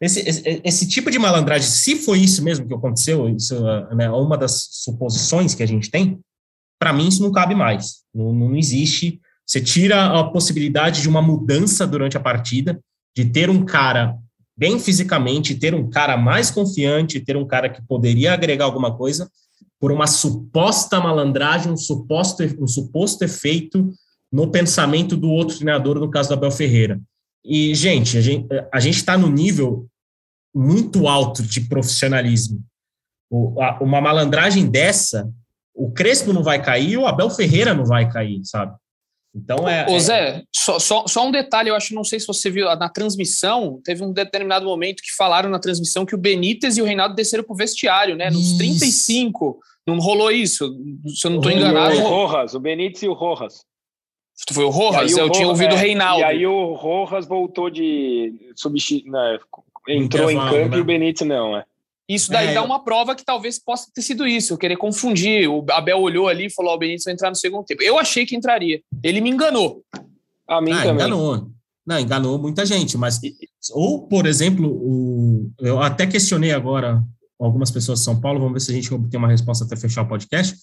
Esse, 0.00 0.20
esse, 0.20 0.60
esse, 0.64 0.86
tipo 0.86 1.10
de 1.10 1.18
malandragem, 1.18 1.68
se 1.68 1.96
foi 1.96 2.20
isso 2.20 2.42
mesmo 2.42 2.66
que 2.66 2.74
aconteceu, 2.74 3.28
isso 3.28 3.54
é 3.98 4.10
uma 4.10 4.36
das 4.36 4.68
suposições 4.70 5.54
que 5.54 5.62
a 5.62 5.66
gente 5.66 5.90
tem, 5.90 6.20
para 6.78 6.92
mim 6.92 7.08
isso 7.08 7.22
não 7.22 7.32
cabe 7.32 7.54
mais. 7.54 8.02
Não, 8.14 8.32
não 8.32 8.56
existe. 8.56 9.20
Você 9.44 9.60
tira 9.60 10.20
a 10.20 10.24
possibilidade 10.24 11.00
de 11.02 11.08
uma 11.08 11.22
mudança 11.22 11.86
durante 11.86 12.16
a 12.16 12.20
partida, 12.20 12.78
de 13.16 13.24
ter 13.24 13.50
um 13.50 13.64
cara 13.64 14.16
bem 14.58 14.80
fisicamente, 14.80 15.54
ter 15.54 15.72
um 15.72 15.88
cara 15.88 16.16
mais 16.16 16.50
confiante, 16.50 17.20
ter 17.20 17.36
um 17.36 17.46
cara 17.46 17.68
que 17.68 17.80
poderia 17.80 18.32
agregar 18.32 18.64
alguma 18.64 18.96
coisa, 18.96 19.30
por 19.78 19.92
uma 19.92 20.08
suposta 20.08 20.98
malandragem, 20.98 21.70
um 21.70 21.76
suposto, 21.76 22.42
um 22.60 22.66
suposto 22.66 23.24
efeito 23.24 23.88
no 24.30 24.50
pensamento 24.50 25.16
do 25.16 25.30
outro 25.30 25.56
treinador, 25.56 26.00
no 26.00 26.10
caso 26.10 26.28
do 26.28 26.34
Abel 26.34 26.50
Ferreira. 26.50 27.00
E, 27.44 27.72
gente, 27.76 28.18
a 28.18 28.80
gente 28.80 28.96
está 28.96 29.16
no 29.16 29.30
nível 29.30 29.86
muito 30.52 31.06
alto 31.06 31.40
de 31.40 31.60
profissionalismo. 31.60 32.60
Uma 33.30 34.00
malandragem 34.00 34.68
dessa, 34.68 35.30
o 35.72 35.92
Crespo 35.92 36.32
não 36.32 36.42
vai 36.42 36.60
cair, 36.60 36.96
o 36.96 37.06
Abel 37.06 37.30
Ferreira 37.30 37.72
não 37.72 37.84
vai 37.84 38.10
cair, 38.10 38.40
sabe? 38.44 38.76
Então 39.34 39.68
é. 39.68 39.86
Ô, 39.88 39.96
é 39.96 40.00
Zé, 40.00 40.42
Só, 40.54 40.78
só, 40.78 41.06
só, 41.06 41.26
um 41.26 41.30
detalhe, 41.30 41.68
eu 41.68 41.74
acho, 41.74 41.94
não 41.94 42.04
sei 42.04 42.18
se 42.18 42.26
você 42.26 42.50
viu, 42.50 42.66
na 42.76 42.88
transmissão, 42.88 43.80
teve 43.84 44.02
um 44.02 44.12
determinado 44.12 44.64
momento 44.66 45.02
que 45.02 45.14
falaram 45.16 45.50
na 45.50 45.58
transmissão 45.58 46.06
que 46.06 46.14
o 46.14 46.18
Benítez 46.18 46.76
e 46.76 46.82
o 46.82 46.84
Reinaldo 46.84 47.14
desceram 47.14 47.44
pro 47.44 47.54
vestiário, 47.54 48.16
né? 48.16 48.30
Nos 48.30 48.48
isso. 48.48 48.58
35. 48.58 49.58
Não 49.86 49.98
rolou 49.98 50.30
isso? 50.30 50.74
Se 51.06 51.26
eu 51.26 51.30
não 51.30 51.38
estou 51.38 51.52
enganado. 51.52 51.96
O 51.96 52.02
Rojas, 52.02 52.54
o 52.54 52.60
Benítez 52.60 53.02
e 53.02 53.08
o 53.08 53.14
Rojas. 53.14 53.64
Foi 54.52 54.64
o 54.64 54.70
Rojas? 54.70 55.16
Eu 55.16 55.30
tinha 55.30 55.48
ouvido 55.48 55.72
o 55.72 55.78
é, 55.78 55.80
Reinaldo. 55.80 56.20
E 56.20 56.24
aí 56.24 56.46
o 56.46 56.74
Rojas 56.74 57.26
voltou 57.26 57.70
de 57.70 58.52
substituir, 58.54 59.10
né, 59.10 59.38
entrou 59.88 60.30
em 60.30 60.38
campo 60.38 60.68
né? 60.68 60.76
e 60.76 60.80
o 60.80 60.84
Benítez 60.84 61.28
não, 61.28 61.56
é. 61.56 61.64
Isso 62.08 62.30
daí 62.30 62.48
é, 62.48 62.54
dá 62.54 62.62
uma 62.62 62.82
prova 62.82 63.14
que 63.14 63.24
talvez 63.24 63.58
possa 63.58 63.90
ter 63.94 64.02
sido 64.02 64.26
isso, 64.26 64.52
eu 64.52 64.58
querer 64.58 64.76
confundir. 64.76 65.48
O 65.48 65.64
Abel 65.70 66.00
olhou 66.00 66.26
ali 66.26 66.46
e 66.46 66.50
falou: 66.50 66.74
o 66.74 66.78
Benítez 66.78 67.04
vai 67.04 67.14
entrar 67.14 67.28
no 67.28 67.36
segundo 67.36 67.64
tempo. 67.64 67.82
Eu 67.82 67.98
achei 67.98 68.24
que 68.24 68.34
entraria. 68.34 68.80
Ele 69.02 69.20
me 69.20 69.30
enganou. 69.30 69.82
A 70.48 70.60
mim 70.60 70.72
ah, 70.72 70.82
também. 70.82 71.06
Enganou. 71.06 71.50
Não, 71.86 71.98
enganou 71.98 72.38
muita 72.38 72.64
gente, 72.64 72.96
mas. 72.96 73.20
Ou, 73.72 74.06
por 74.06 74.26
exemplo, 74.26 74.68
o, 74.68 75.50
eu 75.60 75.82
até 75.82 76.06
questionei 76.06 76.52
agora 76.52 77.02
algumas 77.38 77.70
pessoas 77.70 78.00
de 78.00 78.04
São 78.04 78.20
Paulo, 78.20 78.40
vamos 78.40 78.54
ver 78.54 78.60
se 78.60 78.70
a 78.70 78.74
gente 78.74 78.92
obtém 78.92 79.18
uma 79.18 79.28
resposta 79.28 79.64
até 79.64 79.76
fechar 79.76 80.02
o 80.02 80.08
podcast 80.08 80.56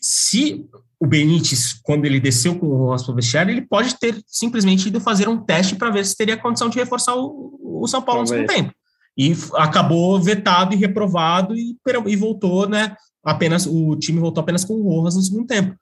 se 0.00 0.66
o 1.00 1.06
Benítez, 1.06 1.74
quando 1.82 2.04
ele 2.04 2.20
desceu 2.20 2.58
com 2.58 2.66
o 2.66 2.94
o 2.94 3.14
vestiário, 3.14 3.52
ele 3.52 3.62
pode 3.62 3.98
ter 3.98 4.18
simplesmente 4.26 4.88
ido 4.88 5.00
fazer 5.00 5.28
um 5.28 5.38
teste 5.38 5.74
para 5.76 5.90
ver 5.90 6.06
se 6.06 6.16
teria 6.16 6.36
condição 6.36 6.68
de 6.68 6.78
reforçar 6.78 7.14
o, 7.16 7.82
o 7.82 7.86
São 7.86 8.00
Paulo 8.00 8.22
no 8.22 8.26
segundo 8.26 8.46
tempo. 8.46 8.72
E 9.16 9.34
acabou 9.54 10.20
vetado 10.20 10.74
e 10.74 10.76
reprovado 10.76 11.56
e, 11.56 11.76
e 12.06 12.16
voltou, 12.16 12.68
né? 12.68 12.94
Apenas 13.24 13.66
o 13.66 13.96
time 13.96 14.20
voltou 14.20 14.42
apenas 14.42 14.64
com 14.64 14.74
o 14.74 14.82
Rojas 14.82 15.16
no 15.16 15.22
segundo 15.22 15.46
tempo. 15.46 15.74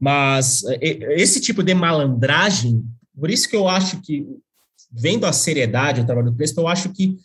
Mas 0.00 0.62
esse 0.80 1.40
tipo 1.40 1.62
de 1.62 1.74
malandragem, 1.74 2.84
por 3.18 3.30
isso 3.30 3.48
que 3.48 3.56
eu 3.56 3.68
acho 3.68 4.00
que, 4.02 4.26
vendo 4.92 5.24
a 5.24 5.32
seriedade 5.32 6.00
do 6.00 6.06
trabalho 6.06 6.30
do 6.30 6.36
Crespo, 6.36 6.60
eu 6.60 6.68
acho 6.68 6.90
que 6.90 7.16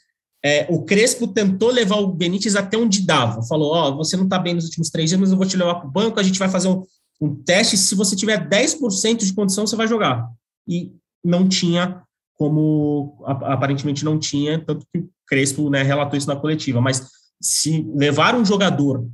é, 0.43 0.65
o 0.69 0.83
Crespo 0.83 1.27
tentou 1.27 1.69
levar 1.69 1.97
o 1.97 2.07
Benítez 2.07 2.55
até 2.55 2.77
onde 2.77 3.05
dava. 3.05 3.43
Falou: 3.43 3.73
Ó, 3.73 3.89
oh, 3.89 3.97
você 3.97 4.17
não 4.17 4.23
está 4.23 4.39
bem 4.39 4.55
nos 4.55 4.65
últimos 4.65 4.89
três 4.89 5.09
dias, 5.09 5.19
mas 5.19 5.31
eu 5.31 5.37
vou 5.37 5.45
te 5.45 5.57
levar 5.57 5.75
para 5.75 5.87
o 5.87 5.91
banco, 5.91 6.19
a 6.19 6.23
gente 6.23 6.39
vai 6.39 6.49
fazer 6.49 6.69
um, 6.69 6.83
um 7.21 7.35
teste. 7.35 7.77
Se 7.77 7.93
você 7.93 8.15
tiver 8.15 8.49
10% 8.49 9.17
de 9.17 9.33
condição, 9.33 9.67
você 9.67 9.75
vai 9.75 9.87
jogar. 9.87 10.27
E 10.67 10.91
não 11.23 11.47
tinha 11.47 12.01
como, 12.41 13.23
aparentemente 13.23 14.03
não 14.03 14.17
tinha, 14.17 14.57
tanto 14.65 14.83
que 14.91 14.97
o 14.97 15.09
Crespo 15.27 15.69
né, 15.69 15.83
relatou 15.83 16.17
isso 16.17 16.27
na 16.27 16.35
coletiva. 16.35 16.81
Mas 16.81 17.07
se 17.39 17.87
levar 17.93 18.33
um 18.33 18.43
jogador 18.43 19.07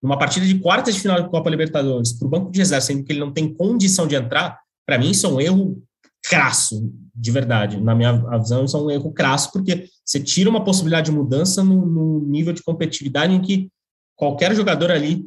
numa 0.00 0.16
partida 0.16 0.46
de 0.46 0.60
quarta 0.60 0.92
de 0.92 1.00
final 1.00 1.20
da 1.20 1.28
Copa 1.28 1.50
Libertadores 1.50 2.12
para 2.12 2.28
o 2.28 2.30
banco 2.30 2.52
de 2.52 2.60
reserva, 2.60 2.86
sendo 2.86 3.02
que 3.02 3.10
ele 3.10 3.18
não 3.18 3.32
tem 3.32 3.52
condição 3.52 4.06
de 4.06 4.14
entrar, 4.14 4.60
para 4.86 4.96
mim 4.96 5.10
isso 5.10 5.26
é 5.26 5.28
um 5.28 5.40
erro 5.40 5.82
crasso, 6.22 6.88
de 7.12 7.32
verdade. 7.32 7.80
Na 7.80 7.96
minha 7.96 8.12
visão, 8.38 8.64
isso 8.64 8.76
é 8.76 8.80
um 8.80 8.90
erro 8.92 9.12
crasso, 9.12 9.50
porque 9.50 9.88
você 10.04 10.20
tira 10.20 10.48
uma 10.48 10.62
possibilidade 10.62 11.10
de 11.10 11.16
mudança 11.16 11.64
no, 11.64 11.84
no, 11.84 12.20
nível 12.28 12.52
de 12.52 12.62
competitividade 12.62 13.34
em 13.34 13.40
que 13.40 13.72
qualquer 14.14 14.54
jogador 14.54 14.92
ali, 14.92 15.26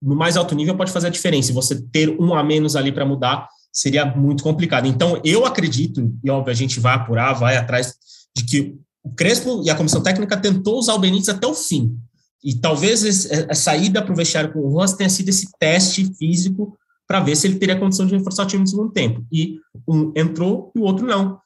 no 0.00 0.14
mais 0.14 0.36
alto 0.36 0.54
nível, 0.54 0.76
pode 0.76 0.92
fazer 0.92 1.08
a 1.08 1.10
diferença. 1.10 1.50
E 1.50 1.54
você 1.54 1.82
ter 1.88 2.08
um 2.20 2.32
a 2.36 2.44
menos 2.44 2.76
ali 2.76 2.92
para 2.92 3.04
mudar 3.04 3.48
seria 3.72 4.04
muito 4.04 4.42
complicado. 4.42 4.86
Então, 4.86 5.20
eu 5.24 5.46
acredito, 5.46 6.14
e 6.22 6.30
óbvio, 6.30 6.52
a 6.52 6.56
gente 6.56 6.78
vai 6.78 6.94
apurar, 6.94 7.32
vai 7.32 7.56
atrás, 7.56 7.94
de 8.36 8.44
que 8.44 8.76
o 9.02 9.10
Crespo 9.10 9.62
e 9.64 9.70
a 9.70 9.74
comissão 9.74 10.02
técnica 10.02 10.36
tentou 10.36 10.78
usar 10.78 10.94
o 10.94 10.98
Benítez 10.98 11.28
até 11.28 11.46
o 11.46 11.54
fim. 11.54 11.96
E 12.44 12.54
talvez 12.54 13.30
a 13.48 13.54
saída 13.54 14.02
para 14.02 14.12
o 14.12 14.16
vestiário 14.16 14.52
com 14.52 14.60
o 14.60 14.68
Ross 14.68 14.92
tenha 14.92 15.08
sido 15.08 15.28
esse 15.28 15.48
teste 15.58 16.12
físico 16.16 16.76
para 17.06 17.20
ver 17.20 17.36
se 17.36 17.46
ele 17.46 17.58
teria 17.58 17.78
condição 17.78 18.06
de 18.06 18.16
reforçar 18.16 18.44
o 18.44 18.46
time 18.46 18.62
no 18.62 18.66
segundo 18.66 18.90
tempo. 18.90 19.24
E 19.30 19.58
um 19.86 20.12
entrou 20.16 20.72
e 20.74 20.78
o 20.78 20.82
outro 20.82 21.06
não. 21.06 21.40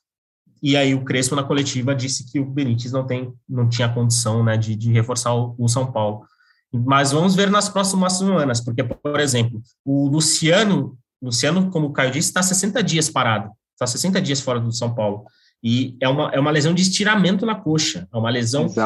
E 0.63 0.77
aí 0.77 0.95
o 0.95 1.05
Crespo 1.05 1.37
na 1.37 1.43
coletiva 1.43 1.95
disse 1.95 2.31
que 2.31 2.41
o 2.41 2.47
Benítez 2.47 2.93
não 2.93 3.07
tem, 3.07 3.33
não 3.49 3.69
tinha 3.69 3.93
condição, 3.93 4.43
né, 4.43 4.57
de, 4.57 4.75
de 4.75 4.91
reforçar 4.91 5.35
o, 5.35 5.55
o, 5.59 5.69
São 5.69 5.93
Paulo. 5.93 6.25
Mas 6.73 7.13
vamos 7.13 7.35
ver 7.35 7.51
nas 7.51 7.69
próximas 7.69 8.15
semanas, 8.15 8.61
porque 8.61 8.83
por 8.83 9.21
exemplo, 9.21 9.61
o 9.85 10.09
Luciano, 10.09 10.97
Luciano, 11.23 11.71
como 11.71 11.87
o 11.87 11.93
Caio 11.93 12.11
disse, 12.11 12.29
está 12.29 12.43
60 12.43 12.83
dias 12.83 13.09
parado, 13.09 13.51
está 13.73 13.87
60 13.87 14.21
dias 14.21 14.41
fora 14.41 14.61
do 14.61 14.73
São 14.73 14.95
Paulo. 14.95 15.25
E 15.63 15.97
é 16.01 16.09
uma, 16.09 16.31
é 16.31 16.39
uma 16.39 16.51
lesão 16.51 16.75
de 16.75 16.83
estiramento 16.83 17.47
na 17.47 17.55
coxa, 17.55 18.07
é 18.13 18.17
uma 18.17 18.31
lesão 18.31 18.69
que, 18.69 18.79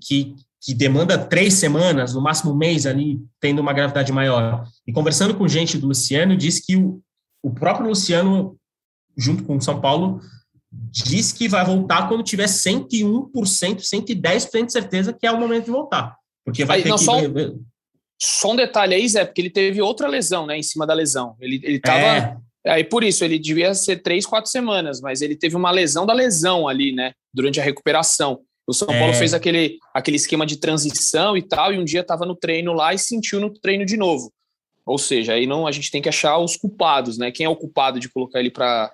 que, 0.00 0.34
que 0.60 0.74
demanda 0.74 1.16
três 1.16 1.54
semanas, 1.54 2.14
no 2.14 2.20
máximo 2.20 2.52
um 2.52 2.56
mês 2.56 2.86
ali, 2.86 3.20
tendo 3.40 3.60
uma 3.60 3.72
gravidade 3.72 4.12
maior. 4.12 4.66
E 4.86 4.92
conversando 4.92 5.34
com 5.34 5.46
gente 5.48 5.78
do 5.78 5.86
Luciano, 5.86 6.36
disse 6.36 6.64
que 6.66 6.76
o, 6.76 7.00
o 7.42 7.50
próprio 7.50 7.88
Luciano, 7.88 8.58
junto 9.16 9.44
com 9.44 9.56
o 9.56 9.62
São 9.62 9.80
Paulo, 9.80 10.20
diz 10.90 11.32
que 11.32 11.48
vai 11.48 11.64
voltar 11.64 12.08
quando 12.08 12.24
tiver 12.24 12.46
101%, 12.46 13.30
110% 13.32 14.66
de 14.66 14.72
certeza 14.72 15.12
que 15.12 15.26
é 15.26 15.30
o 15.30 15.38
momento 15.38 15.66
de 15.66 15.70
voltar. 15.70 16.16
Porque 16.44 16.64
vai 16.64 16.78
Aí, 16.78 16.82
ter 16.82 16.88
não, 16.88 16.98
que... 16.98 17.04
Só 17.04 17.18
um, 17.18 17.64
só 18.24 18.52
um 18.52 18.56
detalhe 18.56 18.94
aí, 18.94 19.06
Zé, 19.06 19.24
porque 19.24 19.40
ele 19.40 19.50
teve 19.50 19.82
outra 19.82 20.08
lesão, 20.08 20.46
né, 20.46 20.56
em 20.56 20.62
cima 20.62 20.86
da 20.86 20.94
lesão. 20.94 21.36
Ele, 21.40 21.60
ele 21.62 21.78
tava... 21.78 22.40
É. 22.64 22.72
Aí 22.72 22.82
por 22.82 23.04
isso, 23.04 23.22
ele 23.22 23.38
devia 23.38 23.74
ser 23.74 24.02
três, 24.02 24.24
quatro 24.24 24.50
semanas, 24.50 24.98
mas 25.00 25.20
ele 25.20 25.36
teve 25.36 25.54
uma 25.54 25.70
lesão 25.70 26.06
da 26.06 26.14
lesão 26.14 26.66
ali, 26.66 26.92
né, 26.92 27.12
durante 27.32 27.60
a 27.60 27.62
recuperação. 27.62 28.40
O 28.66 28.72
São 28.72 28.88
Paulo 28.88 29.12
é. 29.12 29.14
fez 29.14 29.34
aquele, 29.34 29.78
aquele 29.92 30.16
esquema 30.16 30.46
de 30.46 30.56
transição 30.56 31.36
e 31.36 31.42
tal, 31.42 31.72
e 31.72 31.78
um 31.78 31.84
dia 31.84 32.00
estava 32.00 32.24
no 32.24 32.34
treino 32.34 32.72
lá 32.72 32.94
e 32.94 32.98
sentiu 32.98 33.38
no 33.38 33.50
treino 33.50 33.84
de 33.84 33.98
novo. 33.98 34.32
Ou 34.86 34.96
seja, 34.96 35.34
aí 35.34 35.46
não 35.46 35.66
a 35.66 35.72
gente 35.72 35.90
tem 35.90 36.00
que 36.00 36.08
achar 36.08 36.38
os 36.38 36.56
culpados, 36.56 37.18
né? 37.18 37.30
Quem 37.30 37.44
é 37.44 37.48
o 37.48 37.56
culpado 37.56 38.00
de 38.00 38.08
colocar 38.08 38.40
ele 38.40 38.50
para 38.50 38.90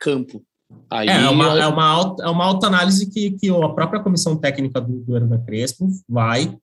campo? 0.00 0.42
Aí, 0.90 1.08
é, 1.08 1.12
é, 1.12 1.28
uma, 1.28 1.60
é, 1.60 1.66
uma 1.66 1.86
alta, 1.86 2.24
é 2.24 2.28
uma 2.28 2.44
alta 2.44 2.66
análise 2.66 3.08
que, 3.10 3.32
que 3.32 3.48
a 3.48 3.68
própria 3.68 4.02
comissão 4.02 4.36
técnica 4.36 4.80
do, 4.80 5.00
do 5.00 5.16
Hernan 5.16 5.44
Crespo 5.44 5.88
vai 6.08 6.56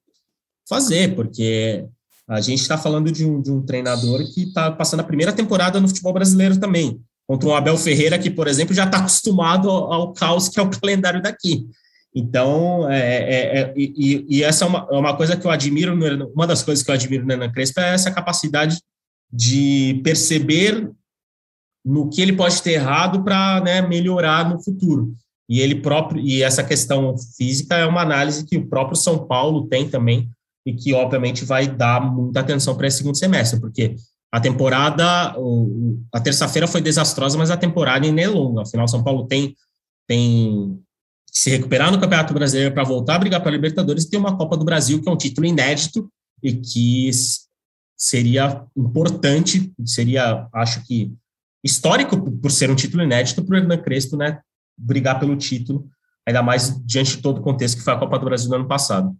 fazer, 0.67 1.15
porque 1.15 1.87
a 2.29 2.39
gente 2.39 2.61
está 2.61 2.77
falando 2.77 3.11
de 3.11 3.25
um, 3.25 3.41
de 3.41 3.51
um 3.51 3.61
treinador 3.61 4.23
que 4.31 4.43
está 4.43 4.71
passando 4.71 4.99
a 4.99 5.03
primeira 5.03 5.33
temporada 5.33 5.79
no 5.79 5.87
futebol 5.87 6.13
brasileiro 6.13 6.59
também. 6.59 7.01
contra 7.27 7.49
um 7.49 7.55
Abel 7.55 7.75
Ferreira 7.75 8.19
que, 8.19 8.29
por 8.29 8.47
exemplo, 8.47 8.73
já 8.73 8.85
está 8.85 8.99
acostumado 8.99 9.67
ao, 9.69 9.91
ao, 9.91 10.13
caos 10.13 10.47
que 10.47 10.59
é 10.59 10.63
o 10.63 10.69
calendário 10.69 11.21
daqui. 11.23 11.65
Então, 12.13 12.89
é, 12.89 12.99
é, 12.99 13.59
é 13.59 13.73
e, 13.75 14.25
e, 14.29 14.43
essa 14.43 14.63
é 14.63 14.67
uma, 14.67 14.87
é 14.91 14.95
uma 14.95 15.17
coisa 15.17 15.35
que 15.35 15.45
eu 15.45 15.49
admiro, 15.49 15.95
uma 16.35 16.45
das 16.45 16.61
coisas 16.61 16.83
que 16.83 16.91
eu 16.91 16.95
admiro 16.95 17.23
no 17.23 17.29
Renan 17.29 17.51
Crespo 17.51 17.79
é 17.79 17.93
essa 17.95 18.11
capacidade 18.11 18.79
de 19.31 19.99
perceber 20.03 20.91
no 21.83 22.09
que 22.09 22.21
ele 22.21 22.33
pode 22.33 22.61
ter 22.61 22.73
errado 22.73 23.23
para 23.23 23.61
né, 23.61 23.81
melhorar 23.81 24.47
no 24.47 24.63
futuro. 24.63 25.15
E 25.47 25.61
ele 25.61 25.81
próprio 25.81 26.21
e 26.21 26.43
essa 26.43 26.63
questão 26.63 27.15
física 27.35 27.75
é 27.75 27.85
uma 27.85 28.01
análise 28.01 28.45
que 28.45 28.57
o 28.57 28.67
próprio 28.67 28.95
São 28.95 29.25
Paulo 29.25 29.67
tem 29.67 29.89
também 29.89 30.29
e 30.69 30.75
que 30.75 30.93
obviamente 30.93 31.43
vai 31.43 31.67
dar 31.67 31.99
muita 31.99 32.41
atenção 32.41 32.75
para 32.75 32.87
esse 32.87 32.97
segundo 32.97 33.17
semestre, 33.17 33.59
porque 33.59 33.95
a 34.31 34.39
temporada, 34.39 35.35
a 36.13 36.19
terça-feira 36.21 36.67
foi 36.67 36.81
desastrosa, 36.81 37.37
mas 37.37 37.49
a 37.49 37.57
temporada 37.57 38.05
ainda 38.05 38.21
é 38.21 38.27
longa. 38.27 38.61
Afinal, 38.61 38.87
São 38.87 39.03
Paulo 39.03 39.25
tem 39.25 39.55
tem 40.07 40.79
se 41.31 41.51
recuperar 41.51 41.91
no 41.91 41.99
Campeonato 41.99 42.33
Brasileiro 42.33 42.73
para 42.73 42.83
voltar 42.83 43.15
a 43.15 43.19
brigar 43.19 43.39
para 43.39 43.49
a 43.49 43.51
Libertadores 43.51 44.03
e 44.03 44.09
tem 44.09 44.19
uma 44.19 44.35
Copa 44.35 44.57
do 44.57 44.65
Brasil 44.65 45.01
que 45.01 45.07
é 45.07 45.11
um 45.11 45.17
título 45.17 45.45
inédito 45.45 46.09
e 46.41 46.53
que 46.53 47.09
seria 47.95 48.65
importante, 48.75 49.71
seria, 49.85 50.47
acho 50.53 50.85
que 50.87 51.13
histórico 51.63 52.19
por 52.31 52.49
ser 52.49 52.71
um 52.71 52.75
título 52.75 53.03
inédito 53.03 53.43
para 53.43 53.55
o 53.55 53.57
Hernan 53.57 53.77
Crespo, 53.77 54.17
né, 54.17 54.39
brigar 54.75 55.19
pelo 55.19 55.35
título, 55.35 55.87
ainda 56.25 56.41
mais 56.41 56.75
diante 56.83 57.17
de 57.17 57.21
todo 57.21 57.39
o 57.39 57.43
contexto 57.43 57.77
que 57.77 57.83
foi 57.83 57.93
a 57.93 57.99
Copa 57.99 58.17
do 58.17 58.25
Brasil 58.25 58.49
no 58.49 58.55
ano 58.55 58.67
passado. 58.67 59.15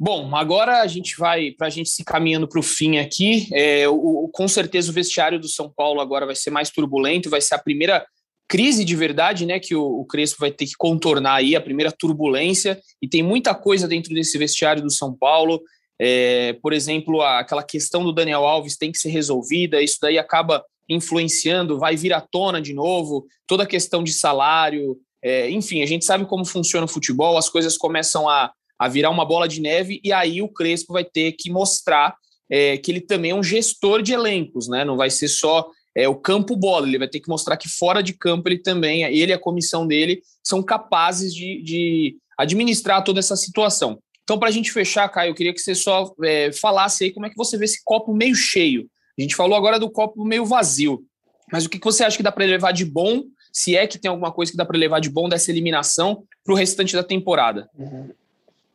Bom, 0.00 0.34
agora 0.36 0.80
a 0.80 0.86
gente 0.86 1.16
vai, 1.18 1.50
para 1.50 1.66
a 1.66 1.70
gente 1.70 1.88
se 1.88 2.04
caminhando 2.04 2.46
para 2.46 2.60
o 2.60 2.62
fim 2.62 2.98
aqui, 2.98 3.48
é, 3.52 3.88
o, 3.88 4.30
com 4.32 4.46
certeza 4.46 4.90
o 4.90 4.94
vestiário 4.94 5.40
do 5.40 5.48
São 5.48 5.68
Paulo 5.68 6.00
agora 6.00 6.24
vai 6.24 6.36
ser 6.36 6.50
mais 6.50 6.70
turbulento, 6.70 7.28
vai 7.28 7.40
ser 7.40 7.56
a 7.56 7.58
primeira 7.58 8.06
crise 8.48 8.84
de 8.84 8.94
verdade, 8.94 9.44
né, 9.44 9.58
que 9.58 9.74
o, 9.74 9.82
o 9.82 10.04
Crespo 10.04 10.38
vai 10.38 10.52
ter 10.52 10.66
que 10.66 10.76
contornar 10.78 11.34
aí, 11.34 11.56
a 11.56 11.60
primeira 11.60 11.90
turbulência, 11.90 12.80
e 13.02 13.08
tem 13.08 13.24
muita 13.24 13.56
coisa 13.56 13.88
dentro 13.88 14.14
desse 14.14 14.38
vestiário 14.38 14.80
do 14.80 14.90
São 14.90 15.12
Paulo, 15.12 15.60
é, 16.00 16.52
por 16.62 16.72
exemplo, 16.72 17.20
aquela 17.20 17.64
questão 17.64 18.04
do 18.04 18.12
Daniel 18.12 18.46
Alves 18.46 18.76
tem 18.76 18.92
que 18.92 18.98
ser 18.98 19.10
resolvida, 19.10 19.82
isso 19.82 19.98
daí 20.00 20.16
acaba 20.16 20.64
influenciando, 20.88 21.76
vai 21.76 21.96
vir 21.96 22.12
à 22.12 22.20
tona 22.20 22.62
de 22.62 22.72
novo, 22.72 23.26
toda 23.48 23.64
a 23.64 23.66
questão 23.66 24.04
de 24.04 24.12
salário, 24.12 24.96
é, 25.22 25.50
enfim, 25.50 25.82
a 25.82 25.86
gente 25.86 26.04
sabe 26.04 26.24
como 26.24 26.44
funciona 26.44 26.86
o 26.86 26.88
futebol, 26.88 27.36
as 27.36 27.48
coisas 27.48 27.76
começam 27.76 28.28
a, 28.28 28.52
a 28.78 28.88
virar 28.88 29.10
uma 29.10 29.24
bola 29.24 29.48
de 29.48 29.60
neve 29.60 30.00
e 30.04 30.12
aí 30.12 30.40
o 30.40 30.48
Crespo 30.48 30.92
vai 30.92 31.04
ter 31.04 31.32
que 31.32 31.50
mostrar 31.50 32.14
é, 32.50 32.78
que 32.78 32.90
ele 32.90 33.00
também 33.00 33.32
é 33.32 33.34
um 33.34 33.42
gestor 33.42 34.02
de 34.02 34.12
elencos, 34.12 34.68
né? 34.68 34.84
Não 34.84 34.96
vai 34.96 35.10
ser 35.10 35.28
só 35.28 35.68
é, 35.94 36.08
o 36.08 36.14
campo 36.14 36.56
bola, 36.56 36.86
ele 36.86 36.98
vai 36.98 37.08
ter 37.08 37.20
que 37.20 37.28
mostrar 37.28 37.56
que 37.56 37.68
fora 37.68 38.02
de 38.02 38.12
campo 38.12 38.48
ele 38.48 38.58
também, 38.58 39.02
ele 39.02 39.32
e 39.32 39.34
a 39.34 39.38
comissão 39.38 39.86
dele 39.86 40.22
são 40.42 40.62
capazes 40.62 41.34
de, 41.34 41.62
de 41.62 42.16
administrar 42.38 43.02
toda 43.02 43.18
essa 43.18 43.36
situação. 43.36 43.98
Então, 44.22 44.38
para 44.38 44.48
a 44.48 44.52
gente 44.52 44.70
fechar, 44.70 45.08
Caio, 45.08 45.30
eu 45.30 45.34
queria 45.34 45.52
que 45.52 45.60
você 45.60 45.74
só 45.74 46.12
é, 46.22 46.52
falasse 46.52 47.04
aí 47.04 47.10
como 47.10 47.26
é 47.26 47.30
que 47.30 47.36
você 47.36 47.56
vê 47.56 47.64
esse 47.64 47.82
copo 47.82 48.14
meio 48.14 48.34
cheio. 48.34 48.88
A 49.18 49.22
gente 49.22 49.34
falou 49.34 49.56
agora 49.56 49.78
do 49.78 49.90
copo 49.90 50.24
meio 50.24 50.44
vazio, 50.44 51.02
mas 51.50 51.64
o 51.64 51.68
que 51.68 51.80
você 51.82 52.04
acha 52.04 52.16
que 52.16 52.22
dá 52.22 52.30
para 52.30 52.44
levar 52.44 52.72
de 52.72 52.84
bom, 52.84 53.24
se 53.52 53.74
é 53.74 53.86
que 53.86 53.98
tem 53.98 54.08
alguma 54.08 54.30
coisa 54.30 54.52
que 54.52 54.58
dá 54.58 54.64
para 54.64 54.78
levar 54.78 55.00
de 55.00 55.10
bom 55.10 55.28
dessa 55.28 55.50
eliminação 55.50 56.22
para 56.44 56.54
o 56.54 56.56
restante 56.56 56.94
da 56.94 57.02
temporada? 57.02 57.68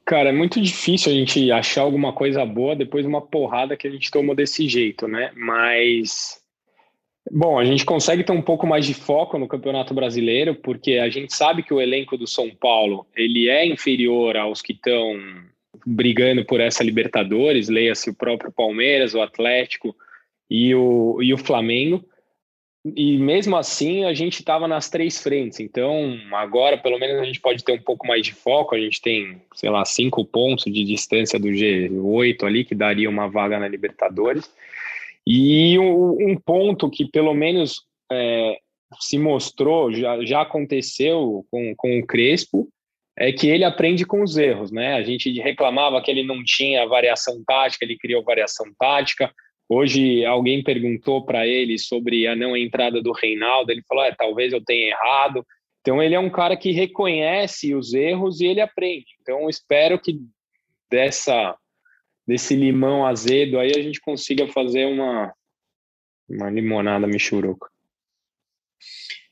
Cara, 0.06 0.30
é 0.30 0.34
muito 0.34 0.60
difícil 0.60 1.12
a 1.12 1.16
gente 1.16 1.52
achar 1.52 1.82
alguma 1.82 2.12
coisa 2.12 2.46
boa 2.46 2.76
depois 2.76 3.04
de 3.04 3.10
uma 3.10 3.22
porrada 3.22 3.78
que 3.78 3.88
a 3.88 3.92
gente 3.92 4.12
tomou 4.12 4.36
desse 4.36 4.68
jeito, 4.68 5.08
né? 5.08 5.32
Mas 5.36 6.42
Bom, 7.32 7.58
a 7.58 7.64
gente 7.64 7.86
consegue 7.86 8.24
ter 8.24 8.34
um 8.34 8.42
pouco 8.42 8.68
mais 8.68 8.86
de 8.86 8.94
foco 8.94 9.38
no 9.38 9.48
Campeonato 9.48 9.94
Brasileiro, 9.94 10.56
porque 10.56 10.98
a 10.98 11.10
gente 11.10 11.34
sabe 11.34 11.64
que 11.64 11.74
o 11.74 11.80
elenco 11.80 12.18
do 12.18 12.28
São 12.28 12.50
Paulo 12.50 13.08
ele 13.16 13.50
é 13.50 13.66
inferior 13.66 14.36
aos 14.36 14.62
que 14.62 14.74
estão 14.74 15.18
brigando 15.86 16.44
por 16.44 16.60
essa 16.60 16.84
Libertadores, 16.84 17.70
leia-se 17.70 18.10
o 18.10 18.14
próprio 18.14 18.52
Palmeiras, 18.52 19.14
o 19.14 19.22
Atlético, 19.22 19.96
e 20.50 20.76
o, 20.76 21.20
e 21.22 21.34
o 21.34 21.38
Flamengo. 21.38 22.06
E 22.86 23.18
mesmo 23.18 23.56
assim, 23.56 24.04
a 24.04 24.14
gente 24.14 24.40
estava 24.40 24.68
nas 24.68 24.90
três 24.90 25.22
frentes. 25.22 25.60
Então, 25.62 26.20
agora, 26.34 26.78
pelo 26.78 27.00
menos, 27.00 27.22
a 27.22 27.24
gente 27.24 27.40
pode 27.40 27.64
ter 27.64 27.72
um 27.72 27.82
pouco 27.82 28.06
mais 28.06 28.26
de 28.26 28.34
foco. 28.34 28.76
A 28.76 28.80
gente 28.80 29.02
tem, 29.02 29.42
sei 29.56 29.70
lá, 29.70 29.86
cinco 29.86 30.26
pontos 30.26 30.66
de 30.66 30.84
distância 30.84 31.40
do 31.40 31.48
G8 31.48 32.44
ali, 32.44 32.66
que 32.66 32.76
daria 32.76 33.10
uma 33.10 33.30
vaga 33.30 33.58
na 33.58 33.70
Libertadores. 33.70 34.52
E 35.26 35.80
um, 35.80 36.32
um 36.32 36.36
ponto 36.36 36.90
que, 36.90 37.06
pelo 37.06 37.34
menos, 37.34 37.84
é, 38.12 38.58
se 39.00 39.18
mostrou, 39.18 39.94
já, 39.94 40.24
já 40.26 40.42
aconteceu 40.42 41.46
com, 41.50 41.74
com 41.78 42.00
o 42.00 42.06
Crespo, 42.06 42.68
é 43.18 43.32
que 43.32 43.48
ele 43.48 43.64
aprende 43.64 44.06
com 44.06 44.24
os 44.24 44.38
erros, 44.38 44.72
né? 44.72 44.96
A 44.96 45.04
gente 45.04 45.32
reclamava 45.40 46.02
que 46.02 46.10
ele 46.10 46.24
não 46.24 46.44
tinha 46.44 46.88
variação 46.88 47.44
tática, 47.46 47.86
ele 47.86 47.98
criou 47.98 48.24
variação 48.24 48.66
tática. 48.78 49.32
Hoje 49.68 50.26
alguém 50.26 50.64
perguntou 50.64 51.26
para 51.26 51.48
ele 51.48 51.80
sobre 51.80 52.28
a 52.28 52.36
não 52.36 52.56
entrada 52.56 53.02
do 53.02 53.12
Reinaldo, 53.12 53.72
ele 53.72 53.84
falou: 53.88 54.04
é, 54.04 54.14
talvez 54.14 54.54
eu 54.54 54.64
tenha 54.64 54.90
errado. 54.90 55.46
Então 55.82 56.02
ele 56.02 56.16
é 56.16 56.20
um 56.20 56.30
cara 56.30 56.56
que 56.56 56.72
reconhece 56.72 57.76
os 57.76 57.94
erros 57.94 58.40
e 58.40 58.46
ele 58.46 58.62
aprende. 58.62 59.08
Então 59.22 59.50
espero 59.50 60.00
que 60.00 60.20
dessa 60.90 61.58
desse 62.26 62.56
limão 62.56 63.06
azedo 63.06 63.60
aí 63.60 63.72
a 63.76 63.82
gente 63.82 64.00
consiga 64.00 64.48
fazer 64.48 64.86
uma 64.86 65.34
uma 66.30 66.50
limonada 66.50 67.06
michuruca. 67.06 67.70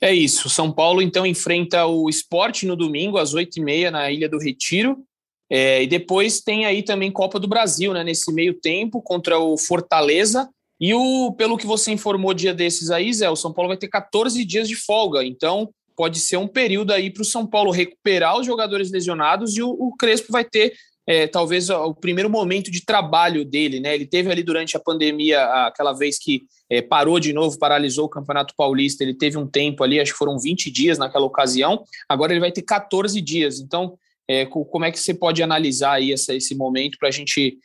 É 0.01 0.13
isso. 0.13 0.49
São 0.49 0.71
Paulo 0.73 1.01
então 1.01 1.25
enfrenta 1.25 1.85
o 1.85 2.09
Esporte 2.09 2.65
no 2.65 2.75
domingo 2.75 3.17
às 3.17 3.33
oito 3.33 3.57
e 3.57 3.63
meia 3.63 3.91
na 3.91 4.11
Ilha 4.11 4.27
do 4.27 4.39
Retiro. 4.39 5.05
É, 5.51 5.83
e 5.83 5.87
depois 5.87 6.39
tem 6.39 6.65
aí 6.65 6.81
também 6.81 7.11
Copa 7.11 7.37
do 7.37 7.47
Brasil, 7.47 7.93
né? 7.93 8.05
Nesse 8.05 8.31
meio 8.31 8.53
tempo, 8.53 9.01
contra 9.01 9.37
o 9.37 9.57
Fortaleza. 9.57 10.49
E 10.79 10.93
o, 10.93 11.33
pelo 11.33 11.57
que 11.57 11.67
você 11.67 11.91
informou 11.91 12.33
dia 12.33 12.53
desses 12.53 12.89
aí, 12.89 13.13
Zé, 13.13 13.29
o 13.29 13.35
São 13.35 13.51
Paulo 13.51 13.67
vai 13.67 13.77
ter 13.77 13.89
14 13.89 14.43
dias 14.45 14.67
de 14.67 14.75
folga. 14.75 15.25
Então, 15.25 15.69
pode 15.95 16.19
ser 16.19 16.37
um 16.37 16.47
período 16.47 16.91
aí 16.91 17.11
para 17.11 17.21
o 17.21 17.25
São 17.25 17.45
Paulo 17.45 17.69
recuperar 17.69 18.39
os 18.39 18.45
jogadores 18.45 18.89
lesionados 18.91 19.57
e 19.57 19.61
o, 19.61 19.69
o 19.69 19.95
Crespo 19.97 20.31
vai 20.31 20.45
ter 20.45 20.73
é, 21.05 21.27
talvez 21.27 21.69
o 21.69 21.93
primeiro 21.93 22.29
momento 22.29 22.71
de 22.71 22.85
trabalho 22.85 23.43
dele, 23.43 23.79
né? 23.79 23.93
Ele 23.93 24.05
teve 24.05 24.31
ali 24.31 24.43
durante 24.43 24.77
a 24.77 24.79
pandemia, 24.79 25.43
aquela 25.65 25.91
vez 25.93 26.17
que 26.17 26.43
é, 26.69 26.81
parou 26.81 27.19
de 27.19 27.33
novo, 27.33 27.59
paralisou 27.59 28.05
o 28.05 28.09
Campeonato 28.09 28.53
Paulista, 28.55 29.03
ele 29.03 29.13
teve 29.13 29.37
um 29.37 29.47
tempo 29.47 29.83
ali, 29.83 29.99
acho 29.99 30.13
que 30.13 30.17
foram 30.17 30.39
20 30.39 30.71
dias 30.71 30.97
naquela 30.97 31.25
ocasião, 31.25 31.83
agora 32.07 32.31
ele 32.31 32.39
vai 32.39 32.51
ter 32.51 32.61
14 32.61 33.19
dias. 33.19 33.59
Então, 33.59 33.97
é, 34.31 34.45
como 34.45 34.85
é 34.85 34.91
que 34.91 34.99
você 34.99 35.13
pode 35.13 35.43
analisar 35.43 35.93
aí 35.93 36.13
essa, 36.13 36.33
esse 36.33 36.55
momento 36.55 36.97
para 36.97 37.09
a 37.09 37.11
gente 37.11 37.57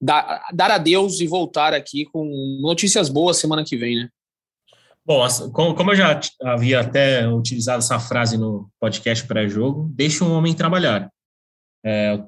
dar, 0.00 0.46
dar 0.54 0.70
adeus 0.70 1.20
e 1.20 1.26
voltar 1.26 1.74
aqui 1.74 2.04
com 2.04 2.24
notícias 2.62 3.08
boas 3.08 3.38
semana 3.38 3.64
que 3.64 3.76
vem, 3.76 3.96
né? 3.96 4.08
Bom, 5.04 5.26
como 5.50 5.90
eu 5.90 5.96
já 5.96 6.20
havia 6.42 6.78
até 6.78 7.28
utilizado 7.28 7.80
essa 7.80 7.98
frase 7.98 8.38
no 8.38 8.70
podcast 8.78 9.26
pré-jogo, 9.26 9.90
deixa 9.92 10.24
um 10.24 10.32
homem 10.32 10.54
trabalhar. 10.54 11.10
É, 11.84 12.22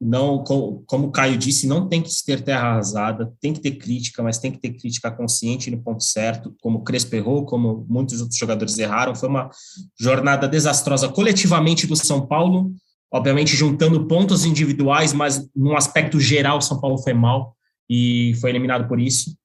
não, 0.00 0.44
como 0.44 1.08
o 1.08 1.10
Caio 1.10 1.36
disse, 1.36 1.66
não 1.66 1.88
tem 1.88 2.00
que 2.00 2.10
ter 2.24 2.42
terra 2.42 2.68
arrasada, 2.68 3.34
tem 3.40 3.52
que 3.52 3.58
ter 3.60 3.72
crítica, 3.72 4.22
mas 4.22 4.38
tem 4.38 4.52
que 4.52 4.58
ter 4.58 4.74
crítica 4.74 5.10
consciente 5.10 5.68
no 5.68 5.82
ponto 5.82 6.04
certo, 6.04 6.54
como 6.60 6.78
o 6.78 6.84
Crespo 6.84 7.16
errou, 7.16 7.44
como 7.44 7.84
muitos 7.88 8.20
outros 8.20 8.38
jogadores 8.38 8.78
erraram. 8.78 9.16
Foi 9.16 9.28
uma 9.28 9.50
jornada 9.98 10.46
desastrosa 10.46 11.08
coletivamente 11.08 11.88
do 11.88 11.96
São 11.96 12.24
Paulo, 12.24 12.72
obviamente 13.12 13.56
juntando 13.56 14.06
pontos 14.06 14.44
individuais, 14.44 15.12
mas 15.12 15.48
num 15.54 15.76
aspecto 15.76 16.20
geral, 16.20 16.60
São 16.60 16.80
Paulo 16.80 16.98
foi 16.98 17.14
mal 17.14 17.56
e 17.88 18.34
foi 18.40 18.50
eliminado 18.50 18.88
por 18.88 19.00
isso. 19.00 19.36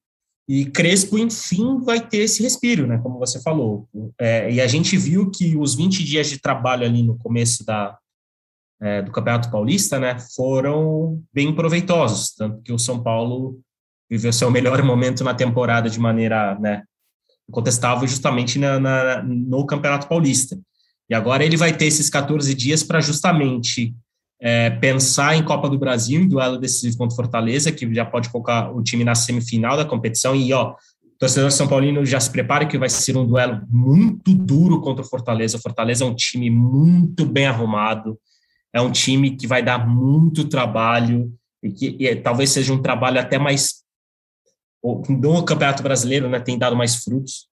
E 0.48 0.66
Crespo, 0.66 1.16
enfim, 1.16 1.80
vai 1.80 2.04
ter 2.04 2.18
esse 2.18 2.42
respiro, 2.42 2.86
né? 2.86 2.98
Como 2.98 3.18
você 3.18 3.40
falou. 3.40 3.88
É, 4.20 4.52
e 4.52 4.60
a 4.60 4.66
gente 4.66 4.96
viu 4.96 5.30
que 5.30 5.56
os 5.56 5.74
20 5.74 6.02
dias 6.04 6.28
de 6.28 6.40
trabalho 6.40 6.84
ali 6.84 7.02
no 7.02 7.16
começo 7.16 7.64
da, 7.64 7.96
é, 8.82 9.00
do 9.00 9.12
Campeonato 9.12 9.50
Paulista, 9.50 10.00
né, 10.00 10.18
foram 10.34 11.22
bem 11.32 11.54
proveitosos, 11.54 12.34
tanto 12.34 12.60
que 12.62 12.72
o 12.72 12.78
São 12.78 13.00
Paulo 13.00 13.60
viveu 14.10 14.32
seu 14.32 14.50
melhor 14.50 14.82
momento 14.84 15.22
na 15.22 15.32
temporada 15.32 15.88
de 15.88 16.00
maneira, 16.00 16.58
né, 16.58 16.82
incontestável 17.48 18.08
justamente 18.08 18.58
na, 18.58 18.80
na, 18.80 19.22
no 19.22 19.64
Campeonato 19.66 20.08
Paulista. 20.08 20.58
E 21.12 21.14
agora 21.14 21.44
ele 21.44 21.58
vai 21.58 21.76
ter 21.76 21.84
esses 21.84 22.08
14 22.08 22.54
dias 22.54 22.82
para 22.82 22.98
justamente 22.98 23.94
é, 24.40 24.70
pensar 24.70 25.36
em 25.36 25.44
Copa 25.44 25.68
do 25.68 25.78
Brasil, 25.78 26.18
em 26.18 26.26
duelo 26.26 26.56
decisivo 26.56 26.96
contra 26.96 27.14
Fortaleza, 27.14 27.70
que 27.70 27.92
já 27.92 28.02
pode 28.02 28.30
colocar 28.30 28.74
o 28.74 28.82
time 28.82 29.04
na 29.04 29.14
semifinal 29.14 29.76
da 29.76 29.84
competição. 29.84 30.34
E, 30.34 30.54
ó, 30.54 30.74
torcedor 31.18 31.50
São 31.52 31.68
Paulino 31.68 32.02
já 32.06 32.18
se 32.18 32.30
prepara 32.30 32.64
que 32.64 32.78
vai 32.78 32.88
ser 32.88 33.14
um 33.18 33.26
duelo 33.26 33.60
muito 33.68 34.32
duro 34.32 34.80
contra 34.80 35.04
o 35.04 35.06
Fortaleza. 35.06 35.58
O 35.58 35.60
Fortaleza 35.60 36.02
é 36.02 36.06
um 36.06 36.14
time 36.14 36.48
muito 36.48 37.26
bem 37.26 37.44
arrumado, 37.44 38.18
é 38.72 38.80
um 38.80 38.90
time 38.90 39.36
que 39.36 39.46
vai 39.46 39.62
dar 39.62 39.86
muito 39.86 40.48
trabalho 40.48 41.30
e 41.62 41.70
que 41.70 41.96
e, 42.00 42.16
talvez 42.16 42.48
seja 42.48 42.72
um 42.72 42.80
trabalho 42.80 43.20
até 43.20 43.38
mais 43.38 43.82
no 44.82 45.44
Campeonato 45.44 45.82
Brasileiro, 45.82 46.30
né, 46.30 46.40
tem 46.40 46.56
dado 46.56 46.74
mais 46.74 47.04
frutos. 47.04 47.51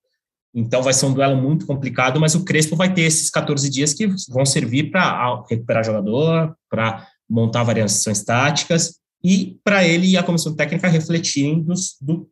Então 0.55 0.83
vai 0.83 0.93
ser 0.93 1.07
um 1.07 1.13
duelo 1.13 1.41
muito 1.41 1.67
complicado, 1.67 2.19
mas 2.19 2.35
o 2.35 2.45
Crespo 2.45 2.75
vai 2.75 2.93
ter 2.93 3.03
esses 3.03 3.31
14 3.31 3.71
dias 3.71 3.95
que 3.95 4.09
vão 4.29 4.45
servir 4.45 4.91
para 4.91 5.45
recuperar 5.49 5.85
jogador, 5.85 6.57
para 6.69 7.07
montar 7.29 7.63
variações 7.63 8.25
táticas 8.25 8.99
e 9.23 9.59
para 9.63 9.87
ele 9.87 10.09
e 10.09 10.17
a 10.17 10.23
comissão 10.23 10.55
técnica 10.55 10.89
refletirem 10.89 11.63
dos, 11.63 11.97
do, 12.01 12.29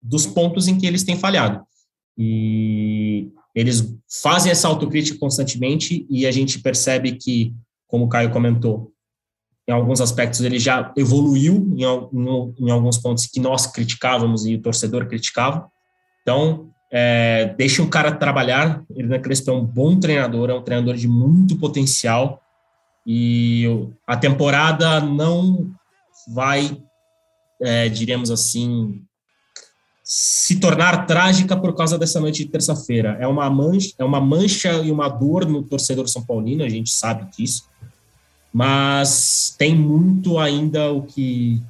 dos 0.00 0.26
pontos 0.26 0.68
em 0.68 0.78
que 0.78 0.86
eles 0.86 1.04
têm 1.04 1.18
falhado. 1.18 1.62
E 2.16 3.30
eles 3.54 3.94
fazem 4.22 4.50
essa 4.50 4.68
autocrítica 4.68 5.18
constantemente 5.18 6.06
e 6.08 6.26
a 6.26 6.30
gente 6.30 6.60
percebe 6.60 7.12
que, 7.12 7.54
como 7.86 8.04
o 8.04 8.08
Caio 8.08 8.30
comentou, 8.30 8.92
em 9.68 9.72
alguns 9.72 10.00
aspectos 10.00 10.40
ele 10.40 10.58
já 10.58 10.92
evoluiu 10.96 11.56
em, 11.76 11.82
em, 11.82 12.66
em 12.66 12.70
alguns 12.70 12.98
pontos 12.98 13.26
que 13.26 13.40
nós 13.40 13.66
criticávamos 13.66 14.46
e 14.46 14.54
o 14.54 14.62
torcedor 14.62 15.06
criticava. 15.06 15.68
Então, 16.22 16.70
é, 16.96 17.52
deixa 17.58 17.82
o 17.82 17.88
cara 17.88 18.12
trabalhar. 18.12 18.84
Hernan 18.96 19.18
Crespo 19.18 19.50
é 19.50 19.54
um 19.54 19.64
bom 19.64 19.98
treinador, 19.98 20.48
é 20.48 20.54
um 20.54 20.62
treinador 20.62 20.94
de 20.94 21.08
muito 21.08 21.56
potencial 21.56 22.40
e 23.04 23.64
a 24.06 24.16
temporada 24.16 25.00
não 25.00 25.72
vai, 26.28 26.80
é, 27.60 27.88
diremos 27.88 28.30
assim, 28.30 29.02
se 30.04 30.60
tornar 30.60 31.04
trágica 31.04 31.56
por 31.56 31.74
causa 31.74 31.98
dessa 31.98 32.20
noite 32.20 32.44
de 32.44 32.50
terça-feira. 32.50 33.16
É 33.18 33.26
uma 33.26 33.50
mancha, 33.50 33.92
é 33.98 34.04
uma 34.04 34.20
mancha 34.20 34.74
e 34.74 34.92
uma 34.92 35.08
dor 35.08 35.46
no 35.46 35.64
torcedor 35.64 36.06
são 36.06 36.22
paulino, 36.22 36.62
a 36.62 36.68
gente 36.68 36.90
sabe 36.90 37.28
disso. 37.36 37.68
Mas 38.52 39.52
tem 39.58 39.74
muito 39.74 40.38
ainda 40.38 40.92
o 40.92 41.02
que, 41.02 41.60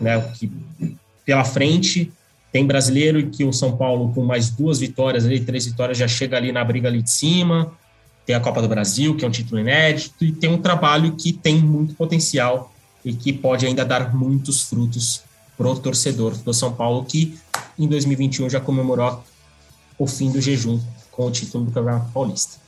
né, 0.00 0.18
o 0.18 0.32
que 0.34 0.52
pela 1.26 1.44
frente. 1.44 2.12
Tem 2.50 2.66
brasileiro 2.66 3.28
que 3.30 3.44
o 3.44 3.52
São 3.52 3.76
Paulo 3.76 4.12
com 4.14 4.24
mais 4.24 4.50
duas 4.50 4.78
vitórias 4.78 5.26
ali, 5.26 5.40
três 5.40 5.66
vitórias 5.66 5.98
já 5.98 6.08
chega 6.08 6.36
ali 6.36 6.50
na 6.50 6.64
briga 6.64 6.88
ali 6.88 7.02
de 7.02 7.10
cima. 7.10 7.72
Tem 8.24 8.34
a 8.34 8.40
Copa 8.40 8.60
do 8.60 8.68
Brasil, 8.68 9.14
que 9.14 9.24
é 9.24 9.28
um 9.28 9.30
título 9.30 9.60
inédito, 9.60 10.24
e 10.24 10.32
tem 10.32 10.50
um 10.50 10.58
trabalho 10.58 11.12
que 11.12 11.32
tem 11.32 11.58
muito 11.58 11.94
potencial 11.94 12.72
e 13.04 13.12
que 13.12 13.32
pode 13.32 13.66
ainda 13.66 13.84
dar 13.84 14.14
muitos 14.14 14.62
frutos 14.62 15.22
para 15.56 15.68
o 15.68 15.78
torcedor 15.78 16.36
do 16.36 16.54
São 16.54 16.72
Paulo, 16.72 17.04
que 17.04 17.38
em 17.78 17.86
2021 17.88 18.48
já 18.48 18.60
comemorou 18.60 19.22
o 19.98 20.06
fim 20.06 20.30
do 20.30 20.40
jejum 20.40 20.80
com 21.10 21.26
o 21.26 21.30
título 21.30 21.64
do 21.64 21.72
Campeonato 21.72 22.12
Paulista. 22.12 22.58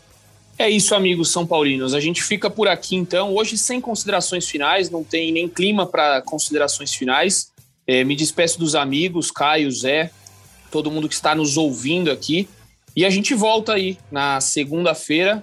É 0.59 0.69
isso, 0.69 0.95
amigos 0.95 1.31
São 1.31 1.47
Paulinos. 1.47 1.95
A 1.95 2.01
gente 2.01 2.23
fica 2.23 2.51
por 2.51 2.69
aqui 2.69 2.95
então. 2.95 3.35
Hoje, 3.35 3.57
sem 3.57 3.81
considerações 3.81 4.47
finais, 4.47 4.91
não 4.91 5.03
tem 5.03 5.33
nem 5.33 5.49
clima 5.49 5.87
para 5.87 6.21
considerações 6.21 6.93
finais. 6.93 7.50
É, 7.91 8.05
me 8.05 8.15
despeço 8.15 8.57
dos 8.57 8.77
amigos, 8.77 9.33
Caio, 9.33 9.69
Zé, 9.73 10.13
todo 10.71 10.93
mundo 10.93 11.09
que 11.09 11.15
está 11.17 11.35
nos 11.35 11.57
ouvindo 11.57 12.09
aqui. 12.09 12.49
E 12.95 13.05
a 13.05 13.11
gente 13.11 13.35
volta 13.35 13.73
aí 13.73 13.99
na 14.13 14.41
segunda-feira 14.41 15.43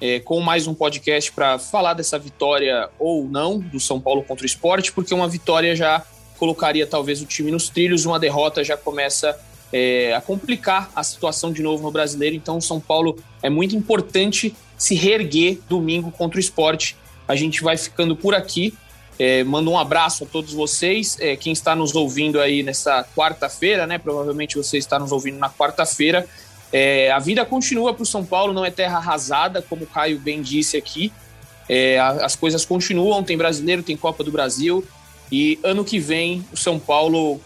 é, 0.00 0.20
com 0.20 0.38
mais 0.38 0.68
um 0.68 0.72
podcast 0.72 1.32
para 1.32 1.58
falar 1.58 1.94
dessa 1.94 2.16
vitória 2.16 2.88
ou 2.96 3.24
não 3.24 3.58
do 3.58 3.80
São 3.80 4.00
Paulo 4.00 4.22
contra 4.22 4.44
o 4.44 4.46
esporte, 4.46 4.92
porque 4.92 5.12
uma 5.12 5.26
vitória 5.26 5.74
já 5.74 6.06
colocaria 6.38 6.86
talvez 6.86 7.20
o 7.22 7.26
time 7.26 7.50
nos 7.50 7.68
trilhos, 7.68 8.06
uma 8.06 8.20
derrota 8.20 8.62
já 8.62 8.76
começa 8.76 9.36
é, 9.72 10.14
a 10.14 10.20
complicar 10.20 10.92
a 10.94 11.02
situação 11.02 11.52
de 11.52 11.60
novo 11.60 11.82
no 11.82 11.90
brasileiro. 11.90 12.36
Então, 12.36 12.58
o 12.58 12.62
São 12.62 12.78
Paulo 12.78 13.18
é 13.42 13.50
muito 13.50 13.74
importante 13.74 14.54
se 14.78 14.94
reerguer 14.94 15.58
domingo 15.68 16.12
contra 16.12 16.36
o 16.36 16.40
esporte. 16.40 16.96
A 17.26 17.34
gente 17.34 17.64
vai 17.64 17.76
ficando 17.76 18.14
por 18.14 18.32
aqui. 18.32 18.74
É, 19.22 19.44
mando 19.44 19.70
um 19.70 19.78
abraço 19.78 20.24
a 20.24 20.26
todos 20.26 20.54
vocês. 20.54 21.18
É, 21.20 21.36
quem 21.36 21.52
está 21.52 21.76
nos 21.76 21.94
ouvindo 21.94 22.40
aí 22.40 22.62
nessa 22.62 23.04
quarta-feira, 23.14 23.86
né? 23.86 23.98
Provavelmente 23.98 24.56
você 24.56 24.78
está 24.78 24.98
nos 24.98 25.12
ouvindo 25.12 25.38
na 25.38 25.50
quarta-feira. 25.50 26.26
É, 26.72 27.10
a 27.10 27.18
vida 27.18 27.44
continua 27.44 27.92
para 27.92 28.02
o 28.02 28.06
São 28.06 28.24
Paulo, 28.24 28.54
não 28.54 28.64
é 28.64 28.70
terra 28.70 28.96
arrasada, 28.96 29.60
como 29.60 29.84
o 29.84 29.86
Caio 29.86 30.18
bem 30.18 30.40
disse 30.40 30.74
aqui. 30.78 31.12
É, 31.68 32.00
as 32.00 32.34
coisas 32.34 32.64
continuam, 32.64 33.22
tem 33.22 33.36
brasileiro, 33.36 33.82
tem 33.82 33.94
Copa 33.94 34.24
do 34.24 34.32
Brasil. 34.32 34.82
E 35.30 35.58
ano 35.62 35.84
que 35.84 35.98
vem, 35.98 36.42
o 36.50 36.56
São 36.56 36.78
Paulo. 36.78 37.38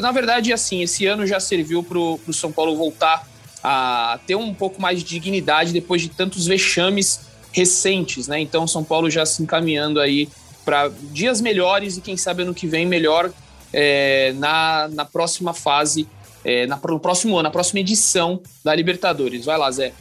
Na 0.00 0.12
verdade, 0.12 0.52
assim, 0.52 0.82
esse 0.82 1.06
ano 1.06 1.26
já 1.26 1.40
serviu 1.40 1.82
para 1.82 1.98
o 1.98 2.32
São 2.34 2.52
Paulo 2.52 2.76
voltar 2.76 3.26
a 3.64 4.20
ter 4.26 4.34
um 4.34 4.52
pouco 4.52 4.82
mais 4.82 4.98
de 4.98 5.04
dignidade 5.06 5.72
depois 5.72 6.02
de 6.02 6.10
tantos 6.10 6.46
vexames 6.46 7.20
recentes, 7.52 8.28
né? 8.28 8.38
Então, 8.38 8.66
São 8.66 8.84
Paulo 8.84 9.08
já 9.08 9.24
se 9.24 9.42
encaminhando 9.42 9.98
aí 9.98 10.28
para 10.64 10.90
dias 11.10 11.40
melhores 11.40 11.96
e 11.96 12.00
quem 12.00 12.16
sabe 12.16 12.42
ano 12.42 12.54
que 12.54 12.66
vem 12.66 12.86
melhor 12.86 13.30
é, 13.72 14.32
na, 14.36 14.88
na 14.88 15.04
próxima 15.04 15.52
fase 15.52 16.06
é, 16.44 16.66
na, 16.66 16.78
no 16.88 17.00
próximo 17.00 17.34
ano, 17.34 17.44
na 17.44 17.50
próxima 17.50 17.80
edição 17.80 18.40
da 18.64 18.74
Libertadores. 18.74 19.44
Vai 19.44 19.58
lá, 19.58 19.70
Zé. 19.70 19.92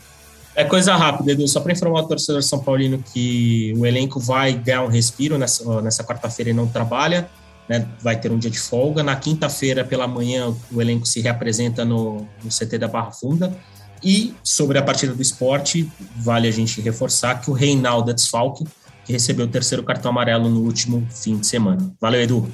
É 0.55 0.63
coisa 0.63 0.95
rápida, 0.95 1.31
Edu. 1.31 1.47
Só 1.47 1.61
para 1.61 1.71
informar 1.71 2.01
o 2.01 2.07
torcedor 2.07 2.43
São 2.43 2.59
Paulino 2.59 3.03
que 3.13 3.73
o 3.77 3.85
elenco 3.85 4.19
vai 4.19 4.53
ganhar 4.53 4.83
um 4.83 4.87
respiro 4.87 5.37
nessa, 5.37 5.81
nessa 5.81 6.03
quarta-feira 6.03 6.49
e 6.49 6.53
não 6.53 6.67
trabalha. 6.67 7.29
Né? 7.69 7.87
Vai 8.01 8.19
ter 8.19 8.31
um 8.31 8.37
dia 8.37 8.51
de 8.51 8.59
folga. 8.59 9.01
Na 9.01 9.15
quinta-feira, 9.15 9.85
pela 9.85 10.07
manhã, 10.07 10.53
o 10.71 10.81
elenco 10.81 11.05
se 11.05 11.21
reapresenta 11.21 11.85
no, 11.85 12.27
no 12.43 12.49
CT 12.49 12.77
da 12.77 12.87
Barra 12.87 13.11
Funda. 13.11 13.55
E 14.03 14.33
sobre 14.43 14.77
a 14.77 14.81
partida 14.81 15.13
do 15.13 15.21
esporte, 15.21 15.89
vale 16.17 16.47
a 16.47 16.51
gente 16.51 16.81
reforçar 16.81 17.39
que 17.39 17.49
o 17.49 17.53
Reinaldo 17.53 18.09
é 18.09 18.13
desfalque, 18.13 18.65
que 19.05 19.13
recebeu 19.13 19.45
o 19.45 19.49
terceiro 19.49 19.83
cartão 19.83 20.11
amarelo 20.11 20.49
no 20.49 20.61
último 20.61 21.07
fim 21.09 21.37
de 21.37 21.47
semana. 21.47 21.91
Valeu, 21.99 22.21
Edu. 22.21 22.51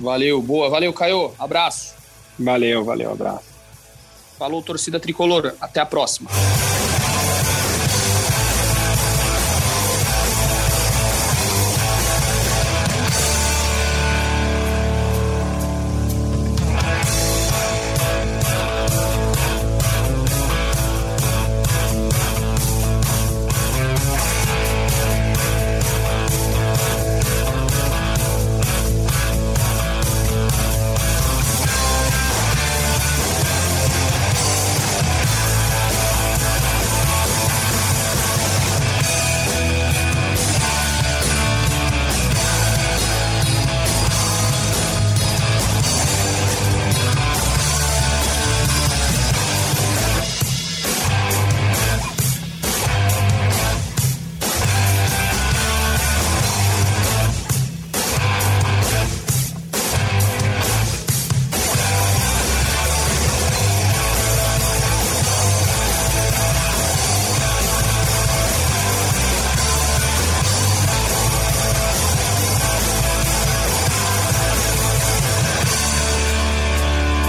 Valeu, 0.00 0.40
boa. 0.40 0.70
Valeu, 0.70 0.92
Caio. 0.92 1.32
Abraço. 1.38 1.94
Valeu, 2.38 2.84
valeu, 2.84 3.12
abraço. 3.12 3.44
Falou, 4.38 4.62
torcida 4.62 5.00
tricolor. 5.00 5.54
Até 5.60 5.80
a 5.80 5.86
próxima. 5.86 6.30